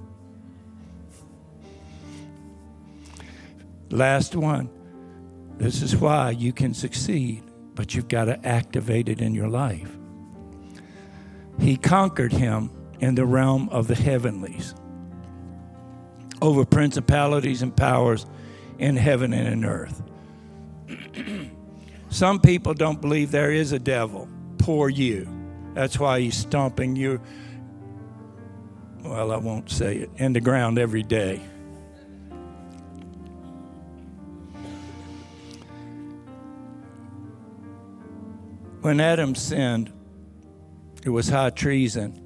Last 3.91 4.37
one. 4.37 4.69
This 5.57 5.81
is 5.81 5.97
why 5.97 6.33
you 6.33 6.53
can 6.53 6.75
succeed, 6.75 7.43
but 7.75 7.95
you've 7.95 8.09
got 8.09 8.27
to 8.27 8.47
activate 8.47 9.09
it 9.09 9.23
in 9.23 9.35
your 9.35 9.49
life. 9.49 9.97
He 11.59 11.79
conquered 11.79 12.33
him 12.33 12.71
in 13.01 13.15
the 13.15 13.25
realm 13.25 13.69
of 13.71 13.89
the 13.89 13.95
heavenlies 13.95 14.75
over 16.43 16.65
principalities 16.65 17.63
and 17.63 17.77
powers 17.77 18.27
in 18.79 18.97
heaven 18.97 19.33
and 19.33 19.49
in 19.49 19.65
earth. 19.65 20.03
Some 22.09 22.41
people 22.41 22.75
don't 22.75 23.01
believe 23.01 23.31
there 23.31 23.53
is 23.53 23.73
a 23.73 23.79
devil. 23.79 24.29
Poor 24.59 24.89
you. 24.89 25.29
That's 25.75 25.99
why 25.99 26.21
he's 26.21 26.37
stomping 26.37 26.97
you, 26.97 27.21
well, 29.03 29.31
I 29.31 29.37
won't 29.37 29.71
say 29.71 29.97
it, 29.97 30.11
in 30.17 30.33
the 30.33 30.41
ground 30.41 30.79
every 30.79 31.03
day. 31.03 31.41
When 38.81 39.01
Adam 39.01 39.35
sinned, 39.35 39.93
it 41.05 41.11
was 41.11 41.29
high 41.29 41.51
treason. 41.51 42.26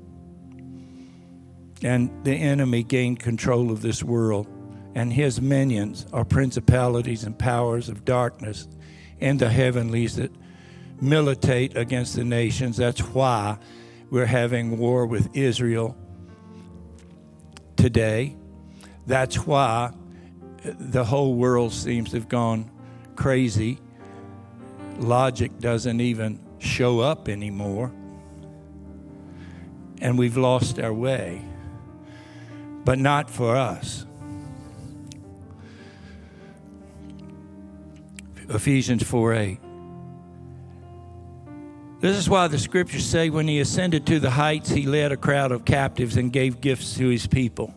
And 1.82 2.10
the 2.24 2.34
enemy 2.34 2.82
gained 2.82 3.20
control 3.20 3.70
of 3.70 3.82
this 3.82 4.02
world. 4.02 4.46
And 4.94 5.12
his 5.12 5.40
minions 5.40 6.06
are 6.12 6.24
principalities 6.24 7.24
and 7.24 7.38
powers 7.38 7.88
of 7.88 8.04
darkness 8.04 8.68
in 9.20 9.38
the 9.38 9.48
heavenlies 9.48 10.16
that 10.16 10.32
militate 11.00 11.76
against 11.76 12.16
the 12.16 12.24
nations. 12.24 12.76
That's 12.76 13.00
why 13.00 13.58
we're 14.10 14.26
having 14.26 14.78
war 14.78 15.06
with 15.06 15.34
Israel 15.36 15.96
today. 17.76 18.36
That's 19.06 19.46
why 19.46 19.92
the 20.64 21.04
whole 21.04 21.34
world 21.34 21.72
seems 21.72 22.10
to 22.10 22.16
have 22.16 22.28
gone 22.28 22.70
crazy. 23.16 23.78
Logic 24.98 25.56
doesn't 25.58 26.00
even 26.00 26.40
show 26.58 27.00
up 27.00 27.28
anymore. 27.28 27.92
And 30.02 30.18
we've 30.18 30.36
lost 30.36 30.78
our 30.78 30.92
way. 30.92 31.42
But 32.84 32.98
not 32.98 33.30
for 33.30 33.56
us. 33.56 34.06
Ephesians 38.48 39.02
4 39.02 39.34
8. 39.34 39.58
This 42.00 42.16
is 42.16 42.30
why 42.30 42.48
the 42.48 42.58
scriptures 42.58 43.04
say 43.04 43.28
when 43.28 43.46
he 43.46 43.60
ascended 43.60 44.06
to 44.06 44.18
the 44.18 44.30
heights, 44.30 44.70
he 44.70 44.86
led 44.86 45.12
a 45.12 45.16
crowd 45.16 45.52
of 45.52 45.66
captives 45.66 46.16
and 46.16 46.32
gave 46.32 46.60
gifts 46.60 46.94
to 46.96 47.08
his 47.08 47.26
people. 47.26 47.74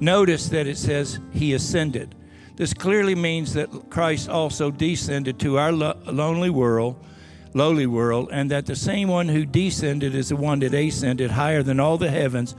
Notice 0.00 0.48
that 0.48 0.66
it 0.66 0.78
says 0.78 1.20
he 1.30 1.52
ascended. 1.52 2.14
This 2.56 2.72
clearly 2.72 3.14
means 3.14 3.52
that 3.54 3.90
Christ 3.90 4.30
also 4.30 4.70
descended 4.70 5.38
to 5.40 5.58
our 5.58 5.70
lo- 5.70 5.98
lonely 6.06 6.48
world, 6.50 6.96
lowly 7.52 7.86
world, 7.86 8.30
and 8.32 8.50
that 8.50 8.64
the 8.64 8.76
same 8.76 9.08
one 9.08 9.28
who 9.28 9.44
descended 9.44 10.14
is 10.14 10.30
the 10.30 10.36
one 10.36 10.60
that 10.60 10.72
ascended 10.72 11.30
higher 11.30 11.62
than 11.62 11.78
all 11.78 11.98
the 11.98 12.10
heavens, 12.10 12.54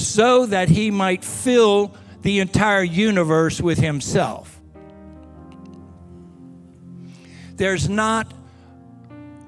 so 0.00 0.46
that 0.46 0.68
he 0.68 0.90
might 0.90 1.24
fill 1.24 1.94
the 2.22 2.40
entire 2.40 2.82
universe 2.82 3.60
with 3.60 3.78
himself. 3.78 4.60
There's 7.56 7.88
not 7.88 8.32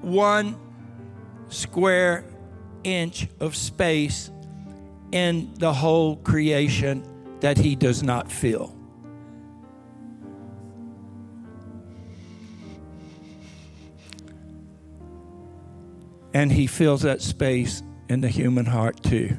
one 0.01 0.55
square 1.49 2.25
inch 2.83 3.27
of 3.39 3.55
space 3.55 4.29
in 5.11 5.53
the 5.55 5.73
whole 5.73 6.17
creation 6.17 7.03
that 7.39 7.57
he 7.57 7.75
does 7.75 8.03
not 8.03 8.31
fill. 8.31 8.75
And 16.33 16.51
he 16.51 16.65
fills 16.65 17.03
that 17.03 17.21
space 17.21 17.83
in 18.09 18.21
the 18.21 18.27
human 18.27 18.65
heart 18.65 19.03
too. 19.03 19.37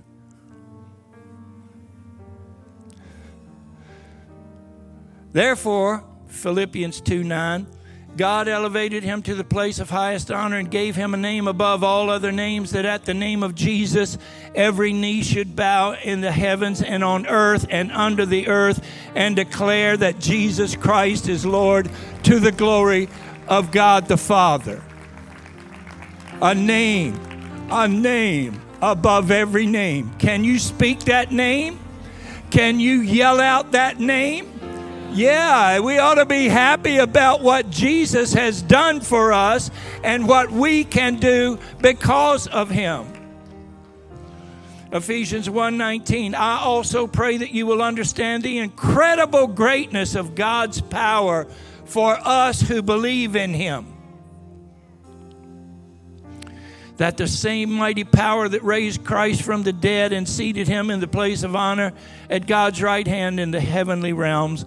Therefore, 5.35 6.05
Philippians 6.29 7.01
2 7.01 7.25
9, 7.25 7.67
God 8.17 8.47
elevated 8.47 9.03
him 9.03 9.21
to 9.23 9.35
the 9.35 9.43
place 9.43 9.81
of 9.81 9.91
highest 9.91 10.31
honor 10.31 10.59
and 10.59 10.71
gave 10.71 10.95
him 10.95 11.13
a 11.13 11.17
name 11.17 11.49
above 11.49 11.83
all 11.83 12.09
other 12.09 12.31
names, 12.31 12.71
that 12.71 12.85
at 12.85 13.05
the 13.05 13.15
name 13.15 13.43
of 13.43 13.57
Jesus 13.57 14.17
every 14.55 14.93
knee 14.93 15.25
should 15.25 15.57
bow 15.57 15.95
in 15.95 16.21
the 16.21 16.31
heavens 16.31 16.81
and 16.81 17.03
on 17.03 17.27
earth 17.27 17.67
and 17.69 17.91
under 17.91 18.25
the 18.25 18.47
earth, 18.47 18.87
and 19.17 19.35
declare 19.35 19.97
that 19.97 20.21
Jesus 20.21 20.77
Christ 20.77 21.29
is 21.29 21.45
Lord 21.45 21.91
to 22.23 22.39
the 22.39 22.53
glory 22.53 23.09
of 23.49 23.73
God 23.73 24.07
the 24.07 24.17
Father. 24.17 24.81
A 26.41 26.55
name, 26.55 27.19
a 27.73 27.89
name 27.89 28.61
above 28.81 29.33
every 29.33 29.67
name. 29.67 30.15
Can 30.19 30.45
you 30.45 30.61
speak 30.61 31.01
that 31.01 31.33
name? 31.33 31.81
Can 32.53 32.79
you 32.79 33.01
yell 33.01 33.41
out 33.41 33.73
that 33.73 33.99
name? 33.99 34.54
Yeah, 35.15 35.79
we 35.79 35.99
ought 35.99 36.17
to 36.17 36.27
be 36.27 36.49
happy 36.49 36.97
about 36.97 37.41
what 37.41 37.71
Jesus 37.71 38.33
has 38.33 38.61
done 38.61 39.01
for 39.01 39.33
us 39.33 39.71
and 40.03 40.27
what 40.27 40.51
we 40.51 40.83
can 40.83 41.21
do 41.21 41.61
because 41.81 42.49
of 42.49 42.69
him. 42.69 43.07
Ephesians 44.91 45.49
1:19 45.49 46.35
I 46.35 46.59
also 46.59 47.07
pray 47.07 47.37
that 47.37 47.53
you 47.53 47.65
will 47.65 47.81
understand 47.81 48.43
the 48.43 48.59
incredible 48.59 49.47
greatness 49.47 50.17
of 50.17 50.35
God's 50.35 50.81
power 50.81 51.47
for 51.85 52.19
us 52.21 52.61
who 52.61 52.83
believe 52.83 53.37
in 53.37 53.55
him. 53.55 53.87
That 56.97 57.19
the 57.19 57.29
same 57.29 57.71
mighty 57.71 58.05
power 58.05 58.49
that 58.49 58.65
raised 58.65 59.05
Christ 59.05 59.43
from 59.43 59.63
the 59.63 59.73
dead 59.73 60.13
and 60.13 60.29
seated 60.29 60.67
him 60.67 60.91
in 60.91 60.99
the 60.99 61.09
place 61.09 61.45
of 61.45 61.55
honor 61.55 61.93
at 62.29 62.49
God's 62.49 62.83
right 62.83 63.07
hand 63.07 63.39
in 63.39 63.53
the 63.53 63.61
heavenly 63.61 64.13
realms 64.13 64.65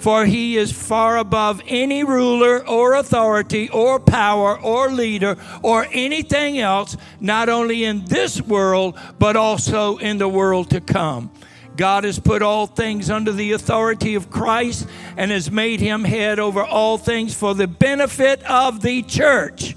for 0.00 0.24
he 0.24 0.56
is 0.56 0.72
far 0.72 1.18
above 1.18 1.60
any 1.66 2.02
ruler 2.02 2.66
or 2.66 2.94
authority 2.94 3.68
or 3.68 4.00
power 4.00 4.58
or 4.58 4.90
leader 4.90 5.36
or 5.62 5.86
anything 5.92 6.58
else, 6.58 6.96
not 7.20 7.50
only 7.50 7.84
in 7.84 8.06
this 8.06 8.40
world, 8.40 8.98
but 9.18 9.36
also 9.36 9.98
in 9.98 10.16
the 10.16 10.28
world 10.28 10.70
to 10.70 10.80
come. 10.80 11.30
God 11.76 12.04
has 12.04 12.18
put 12.18 12.40
all 12.40 12.66
things 12.66 13.10
under 13.10 13.30
the 13.30 13.52
authority 13.52 14.14
of 14.14 14.30
Christ 14.30 14.88
and 15.18 15.30
has 15.30 15.50
made 15.50 15.80
him 15.80 16.04
head 16.04 16.38
over 16.38 16.64
all 16.64 16.96
things 16.96 17.34
for 17.34 17.54
the 17.54 17.68
benefit 17.68 18.42
of 18.44 18.80
the 18.80 19.02
church. 19.02 19.76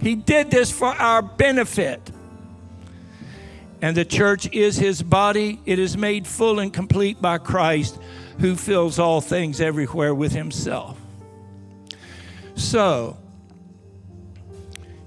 He 0.00 0.14
did 0.14 0.52
this 0.52 0.70
for 0.70 0.88
our 0.88 1.20
benefit. 1.20 2.12
And 3.82 3.96
the 3.96 4.04
church 4.04 4.48
is 4.52 4.76
his 4.76 5.02
body. 5.02 5.60
It 5.66 5.80
is 5.80 5.96
made 5.96 6.28
full 6.28 6.60
and 6.60 6.72
complete 6.72 7.20
by 7.20 7.38
Christ 7.38 7.98
who 8.38 8.56
fills 8.56 8.98
all 8.98 9.20
things 9.20 9.60
everywhere 9.60 10.14
with 10.14 10.32
himself. 10.32 10.98
So, 12.54 13.16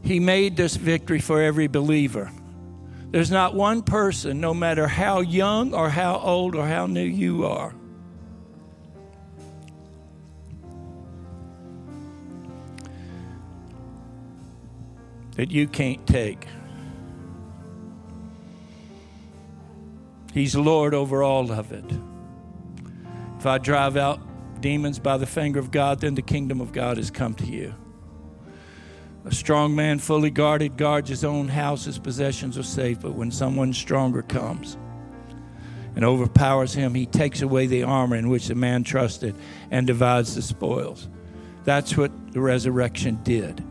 he 0.03 0.19
made 0.19 0.57
this 0.57 0.75
victory 0.75 1.19
for 1.19 1.41
every 1.41 1.67
believer. 1.67 2.31
There's 3.11 3.31
not 3.31 3.55
one 3.55 3.81
person, 3.81 4.39
no 4.39 4.53
matter 4.53 4.87
how 4.87 5.21
young 5.21 5.73
or 5.73 5.89
how 5.89 6.17
old 6.19 6.55
or 6.55 6.65
how 6.67 6.85
new 6.85 7.03
you 7.03 7.45
are, 7.45 7.73
that 15.35 15.49
you 15.49 15.67
can't 15.67 16.05
take. 16.05 16.47
He's 20.33 20.55
Lord 20.55 20.93
over 20.93 21.23
all 21.23 21.51
of 21.51 21.71
it. 21.71 21.85
If 23.39 23.45
I 23.45 23.57
drive 23.57 23.95
out 23.95 24.19
demons 24.61 24.99
by 24.99 25.15
the 25.15 25.25
finger 25.25 25.59
of 25.59 25.71
God, 25.71 26.01
then 26.01 26.13
the 26.13 26.21
kingdom 26.21 26.59
of 26.59 26.73
God 26.73 26.97
has 26.97 27.09
come 27.09 27.33
to 27.35 27.45
you. 27.45 27.73
A 29.23 29.33
strong 29.33 29.73
man, 29.73 29.99
fully 29.99 30.29
guarded, 30.29 30.75
guards 30.75 31.09
his 31.09 31.23
own 31.23 31.47
house, 31.47 31.85
his 31.85 31.99
possessions 31.99 32.57
are 32.57 32.63
safe. 32.63 32.99
But 32.99 33.13
when 33.13 33.31
someone 33.31 33.71
stronger 33.71 34.23
comes 34.23 34.77
and 35.95 36.03
overpowers 36.03 36.73
him, 36.73 36.93
he 36.93 37.05
takes 37.05 37.41
away 37.41 37.65
the 37.65 37.83
armor 37.83 38.17
in 38.17 38.27
which 38.27 38.47
the 38.47 38.55
man 38.55 38.83
trusted 38.83 39.35
and 39.71 39.87
divides 39.87 40.35
the 40.35 40.41
spoils. 40.41 41.07
That's 41.63 41.95
what 41.95 42.33
the 42.33 42.41
resurrection 42.41 43.19
did. 43.23 43.63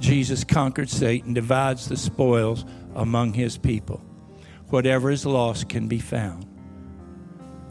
Jesus 0.00 0.44
conquered 0.44 0.90
Satan, 0.90 1.32
divides 1.32 1.88
the 1.88 1.96
spoils 1.96 2.66
among 2.94 3.32
his 3.32 3.56
people. 3.56 4.02
Whatever 4.68 5.10
is 5.10 5.24
lost 5.24 5.70
can 5.70 5.88
be 5.88 5.98
found. 5.98 6.44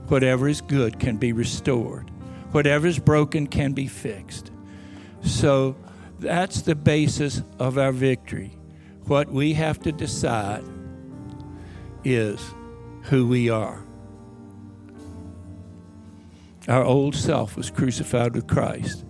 Whatever 0.07 0.47
is 0.47 0.61
good 0.61 0.99
can 0.99 1.17
be 1.17 1.33
restored. 1.33 2.09
Whatever 2.51 2.87
is 2.87 2.99
broken 2.99 3.47
can 3.47 3.73
be 3.73 3.87
fixed. 3.87 4.51
So 5.21 5.75
that's 6.19 6.61
the 6.61 6.75
basis 6.75 7.41
of 7.59 7.77
our 7.77 7.91
victory. 7.91 8.57
What 9.05 9.29
we 9.29 9.53
have 9.53 9.79
to 9.81 9.91
decide 9.91 10.63
is 12.03 12.41
who 13.03 13.27
we 13.27 13.49
are. 13.49 13.83
Our 16.67 16.83
old 16.83 17.15
self 17.15 17.55
was 17.55 17.69
crucified 17.69 18.33
with 18.33 18.47
Christ. 18.47 19.05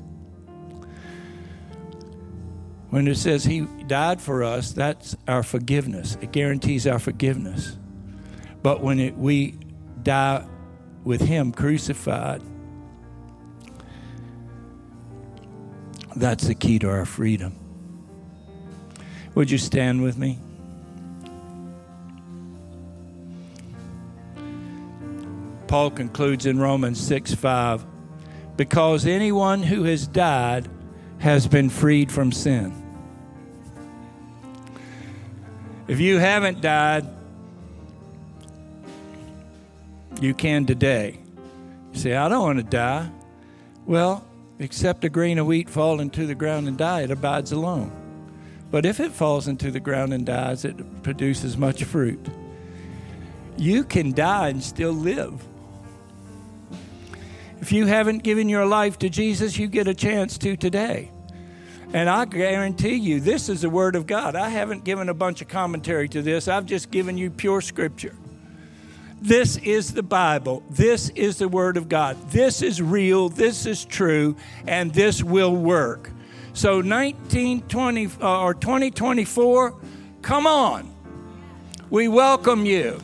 When 2.89 3.07
it 3.07 3.15
says 3.15 3.43
He 3.43 3.61
died 3.87 4.21
for 4.21 4.43
us, 4.43 4.71
that's 4.71 5.15
our 5.27 5.43
forgiveness. 5.43 6.17
It 6.21 6.31
guarantees 6.31 6.87
our 6.87 6.99
forgiveness. 6.99 7.77
But 8.61 8.81
when 8.81 8.99
it, 8.99 9.17
we 9.17 9.55
die 10.03 10.45
with 11.07 11.21
Him 11.21 11.53
crucified, 11.53 12.41
that's 16.17 16.47
the 16.47 16.53
key 16.53 16.77
to 16.79 16.89
our 16.89 17.05
freedom. 17.05 17.55
Would 19.33 19.49
you 19.49 19.57
stand 19.57 20.03
with 20.03 20.17
me? 20.17 20.37
Paul 25.67 25.91
concludes 25.91 26.45
in 26.45 26.59
Romans 26.59 26.99
6 26.99 27.33
5 27.33 27.85
because 28.57 29.05
anyone 29.05 29.63
who 29.63 29.83
has 29.83 30.07
died 30.07 30.67
has 31.19 31.47
been 31.47 31.69
freed 31.69 32.11
from 32.11 32.33
sin. 32.33 32.73
If 35.87 36.01
you 36.01 36.17
haven't 36.17 36.59
died, 36.59 37.07
you 40.21 40.33
can 40.33 40.65
today. 40.65 41.19
You 41.93 41.99
say, 41.99 42.15
I 42.15 42.29
don't 42.29 42.43
want 42.43 42.59
to 42.59 42.63
die. 42.63 43.09
Well, 43.85 44.25
except 44.59 45.03
a 45.03 45.09
grain 45.09 45.37
of 45.37 45.47
wheat 45.47 45.69
fall 45.69 45.99
into 45.99 46.25
the 46.25 46.35
ground 46.35 46.67
and 46.67 46.77
die, 46.77 47.01
it 47.01 47.11
abides 47.11 47.51
alone. 47.51 47.91
But 48.69 48.85
if 48.85 48.99
it 48.99 49.11
falls 49.11 49.47
into 49.47 49.71
the 49.71 49.79
ground 49.79 50.13
and 50.13 50.25
dies, 50.25 50.65
it 50.65 51.03
produces 51.03 51.57
much 51.57 51.83
fruit. 51.83 52.19
You 53.57 53.83
can 53.83 54.11
die 54.11 54.49
and 54.49 54.61
still 54.61 54.91
live. 54.91 55.43
If 57.61 57.71
you 57.71 57.85
haven't 57.85 58.19
given 58.19 58.49
your 58.49 58.65
life 58.65 58.99
to 58.99 59.09
Jesus, 59.09 59.57
you 59.57 59.67
get 59.67 59.87
a 59.87 59.93
chance 59.93 60.37
to 60.39 60.55
today. 60.55 61.11
And 61.93 62.09
I 62.09 62.25
guarantee 62.25 62.95
you, 62.95 63.19
this 63.19 63.49
is 63.49 63.61
the 63.61 63.69
Word 63.69 63.95
of 63.95 64.05
God. 64.05 64.35
I 64.35 64.49
haven't 64.49 64.83
given 64.83 65.09
a 65.09 65.13
bunch 65.13 65.41
of 65.41 65.47
commentary 65.47 66.09
to 66.09 66.21
this, 66.21 66.47
I've 66.47 66.65
just 66.65 66.91
given 66.91 67.17
you 67.17 67.29
pure 67.29 67.61
Scripture. 67.61 68.15
This 69.21 69.57
is 69.57 69.93
the 69.93 70.03
Bible. 70.03 70.63
This 70.69 71.09
is 71.09 71.37
the 71.37 71.49
Word 71.49 71.75
of 71.75 71.89
God. 71.89 72.17
This 72.29 72.61
is 72.61 72.81
real. 72.81 73.29
This 73.29 73.65
is 73.65 73.83
true. 73.83 74.35
And 74.67 74.93
this 74.93 75.23
will 75.23 75.55
work. 75.55 76.11
So, 76.53 76.77
1920 76.77 78.09
uh, 78.21 78.41
or 78.41 78.53
2024, 78.53 79.75
come 80.21 80.47
on. 80.47 80.93
We 81.89 82.07
welcome 82.07 82.65
you. 82.65 82.99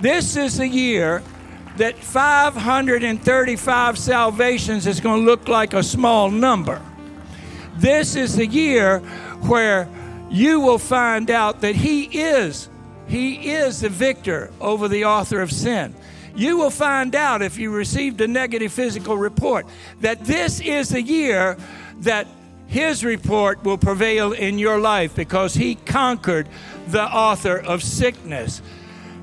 This 0.00 0.36
is 0.36 0.58
the 0.58 0.66
year 0.66 1.22
that 1.76 1.96
535 1.96 3.98
salvations 3.98 4.86
is 4.86 5.00
going 5.00 5.20
to 5.20 5.26
look 5.26 5.48
like 5.48 5.72
a 5.72 5.82
small 5.82 6.30
number. 6.30 6.80
This 7.76 8.16
is 8.16 8.36
the 8.36 8.46
year 8.46 8.98
where 9.48 9.88
you 10.30 10.60
will 10.60 10.78
find 10.78 11.30
out 11.30 11.60
that 11.60 11.76
He 11.76 12.04
is, 12.04 12.68
He 13.06 13.50
is 13.50 13.80
the 13.80 13.88
victor 13.88 14.50
over 14.60 14.88
the 14.88 15.04
author 15.04 15.40
of 15.40 15.52
sin. 15.52 15.94
You 16.34 16.56
will 16.56 16.70
find 16.70 17.14
out 17.14 17.42
if 17.42 17.58
you 17.58 17.70
received 17.70 18.20
a 18.20 18.28
negative 18.28 18.72
physical 18.72 19.16
report 19.16 19.66
that 20.00 20.24
this 20.24 20.60
is 20.60 20.88
the 20.88 21.02
year 21.02 21.58
that 21.98 22.26
His 22.66 23.04
report 23.04 23.64
will 23.64 23.76
prevail 23.76 24.32
in 24.32 24.58
your 24.58 24.80
life 24.80 25.14
because 25.14 25.54
He 25.54 25.74
conquered 25.74 26.48
the 26.88 27.02
author 27.02 27.58
of 27.58 27.82
sickness. 27.82 28.62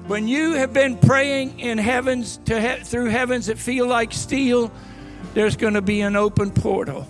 When 0.06 0.28
you 0.28 0.54
have 0.54 0.74
been 0.74 0.98
praying 0.98 1.60
in 1.60 1.78
heavens 1.78 2.40
to 2.46 2.60
he- 2.60 2.84
through 2.84 3.10
heavens 3.10 3.46
that 3.46 3.60
feel 3.60 3.86
like 3.86 4.12
steel, 4.12 4.72
there's 5.36 5.56
going 5.56 5.76
to 5.76 5.84
be 5.84 6.02
an 6.02 6.16
open 6.16 6.50
portal 6.50 7.08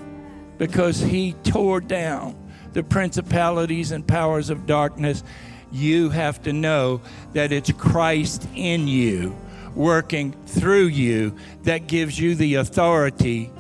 because 0.58 1.00
he 1.00 1.34
tore 1.44 1.80
down 1.80 2.36
the 2.74 2.84
principalities 2.84 3.92
and 3.92 4.06
powers 4.06 4.50
of 4.50 4.66
darkness. 4.66 5.24
You 5.72 6.10
have 6.10 6.42
to 6.44 6.54
know 6.54 7.02
that 7.34 7.52
it's 7.52 7.72
Christ 7.72 8.48
in 8.56 8.88
you, 8.88 9.36
working 9.76 10.34
through 10.46 10.88
you, 10.88 11.36
that 11.64 11.88
gives 11.88 12.20
you 12.20 12.36
the 12.36 12.56
authority 12.56 13.52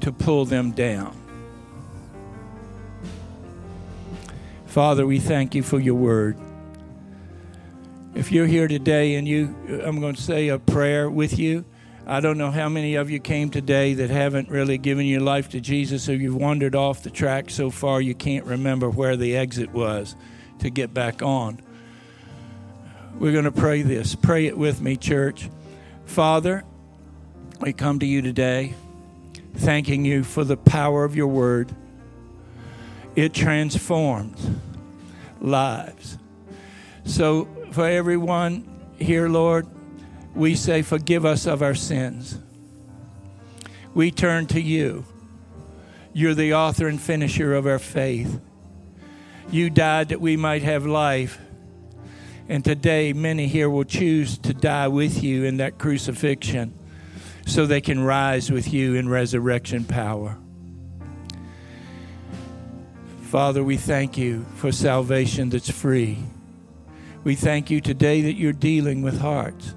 to 0.00 0.12
pull 0.12 0.44
them 0.44 0.72
down. 0.72 1.16
Father, 4.66 5.06
we 5.06 5.20
thank 5.20 5.54
you 5.54 5.62
for 5.62 5.78
your 5.78 5.94
word. 5.94 6.36
If 8.14 8.32
you're 8.32 8.46
here 8.46 8.68
today 8.68 9.14
and 9.14 9.28
you, 9.28 9.54
I'm 9.84 10.00
going 10.00 10.14
to 10.14 10.22
say 10.22 10.48
a 10.48 10.58
prayer 10.58 11.10
with 11.10 11.38
you. 11.38 11.64
I 12.06 12.18
don't 12.18 12.36
know 12.36 12.50
how 12.50 12.68
many 12.68 12.96
of 12.96 13.10
you 13.10 13.20
came 13.20 13.50
today 13.50 13.94
that 13.94 14.10
haven't 14.10 14.48
really 14.48 14.76
given 14.76 15.06
your 15.06 15.20
life 15.20 15.50
to 15.50 15.60
Jesus 15.60 16.08
or 16.08 16.16
you've 16.16 16.34
wandered 16.34 16.74
off 16.74 17.04
the 17.04 17.10
track 17.10 17.48
so 17.48 17.70
far 17.70 18.00
you 18.00 18.14
can't 18.14 18.44
remember 18.44 18.90
where 18.90 19.16
the 19.16 19.36
exit 19.36 19.72
was 19.72 20.16
to 20.58 20.68
get 20.68 20.92
back 20.92 21.22
on. 21.22 21.60
We're 23.18 23.32
going 23.32 23.44
to 23.44 23.52
pray 23.52 23.82
this. 23.82 24.16
Pray 24.16 24.46
it 24.46 24.58
with 24.58 24.80
me, 24.80 24.96
church. 24.96 25.48
Father, 26.04 26.64
we 27.60 27.72
come 27.72 28.00
to 28.00 28.06
you 28.06 28.20
today 28.20 28.74
thanking 29.54 30.04
you 30.04 30.24
for 30.24 30.42
the 30.42 30.56
power 30.56 31.04
of 31.04 31.14
your 31.14 31.28
word. 31.28 31.72
It 33.14 33.32
transforms 33.32 34.44
lives. 35.40 36.18
So, 37.04 37.46
for 37.70 37.86
everyone 37.86 38.68
here, 38.98 39.28
Lord, 39.28 39.66
we 40.34 40.54
say, 40.54 40.82
Forgive 40.82 41.24
us 41.24 41.46
of 41.46 41.62
our 41.62 41.74
sins. 41.74 42.38
We 43.94 44.10
turn 44.10 44.46
to 44.48 44.60
you. 44.60 45.04
You're 46.12 46.34
the 46.34 46.54
author 46.54 46.88
and 46.88 47.00
finisher 47.00 47.54
of 47.54 47.66
our 47.66 47.78
faith. 47.78 48.40
You 49.50 49.70
died 49.70 50.08
that 50.10 50.20
we 50.20 50.36
might 50.36 50.62
have 50.62 50.86
life. 50.86 51.38
And 52.48 52.64
today, 52.64 53.12
many 53.12 53.46
here 53.46 53.70
will 53.70 53.84
choose 53.84 54.36
to 54.38 54.52
die 54.52 54.88
with 54.88 55.22
you 55.22 55.44
in 55.44 55.58
that 55.58 55.78
crucifixion 55.78 56.74
so 57.46 57.66
they 57.66 57.80
can 57.80 58.02
rise 58.02 58.50
with 58.50 58.72
you 58.72 58.94
in 58.94 59.08
resurrection 59.08 59.84
power. 59.84 60.38
Father, 63.22 63.64
we 63.64 63.76
thank 63.76 64.18
you 64.18 64.44
for 64.56 64.70
salvation 64.72 65.48
that's 65.48 65.70
free. 65.70 66.18
We 67.24 67.34
thank 67.34 67.70
you 67.70 67.80
today 67.80 68.20
that 68.22 68.34
you're 68.34 68.52
dealing 68.52 69.00
with 69.00 69.20
hearts. 69.20 69.74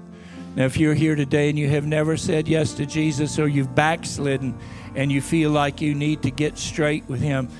Now, 0.56 0.64
if 0.64 0.78
you're 0.78 0.94
here 0.94 1.14
today 1.14 1.50
and 1.50 1.58
you 1.58 1.68
have 1.68 1.86
never 1.86 2.16
said 2.16 2.48
yes 2.48 2.72
to 2.74 2.86
Jesus 2.86 3.38
or 3.38 3.46
you've 3.46 3.74
backslidden 3.74 4.58
and 4.94 5.12
you 5.12 5.20
feel 5.20 5.50
like 5.50 5.82
you 5.82 5.94
need 5.94 6.22
to 6.22 6.30
get 6.30 6.56
straight 6.56 7.06
with 7.08 7.20
Him, 7.20 7.50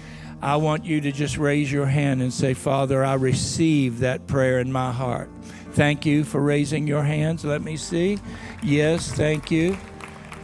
I 0.41 0.57
want 0.57 0.87
you 0.87 1.03
to 1.03 1.13
just 1.13 1.37
raise 1.37 1.71
your 1.71 1.85
hand 1.85 2.23
and 2.23 2.33
say, 2.33 2.55
Father, 2.55 3.05
I 3.05 3.15
receive 3.15 3.99
that 3.99 4.27
prayer 4.27 4.61
in 4.61 4.73
my 4.73 4.93
heart. 4.93 5.29
Thank 5.73 6.07
you 6.07 6.25
for 6.25 6.41
raising 6.41 6.87
your 6.87 7.03
hands. 7.03 7.45
Let 7.45 7.61
me 7.61 7.77
see. 7.77 8.19
Yes, 8.63 9.13
thank 9.13 9.51
you. 9.51 9.77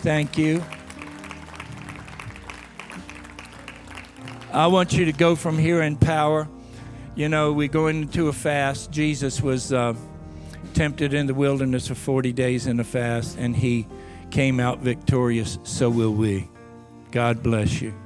Thank 0.01 0.37
you. 0.37 0.63
I 4.53 4.67
want 4.67 4.93
you 4.93 5.07
to 5.07 5.13
go 5.13 5.37
from 5.37 5.57
here 5.57 5.81
in 5.81 5.97
power. 5.97 6.47
You 7.15 7.31
know, 7.31 7.53
we 7.55 7.69
go 7.69 7.87
into 7.87 8.29
a 8.29 8.33
fast. 8.35 8.91
Jesus 8.91 9.41
was 9.41 9.73
uh, 9.73 9.95
tempted 10.75 11.15
in 11.15 11.27
the 11.27 11.35
wilderness 11.35 11.89
for 11.89 11.95
40 11.95 12.33
days 12.33 12.67
in 12.67 12.81
a 12.81 12.85
fast, 12.85 13.39
and 13.39 13.55
he 13.55 13.87
came 14.31 14.61
out 14.61 14.79
victorious. 14.79 15.59
So 15.63 15.91
will 15.91 16.15
we. 16.15 16.49
God 17.11 17.43
bless 17.43 17.81
you. 17.83 18.02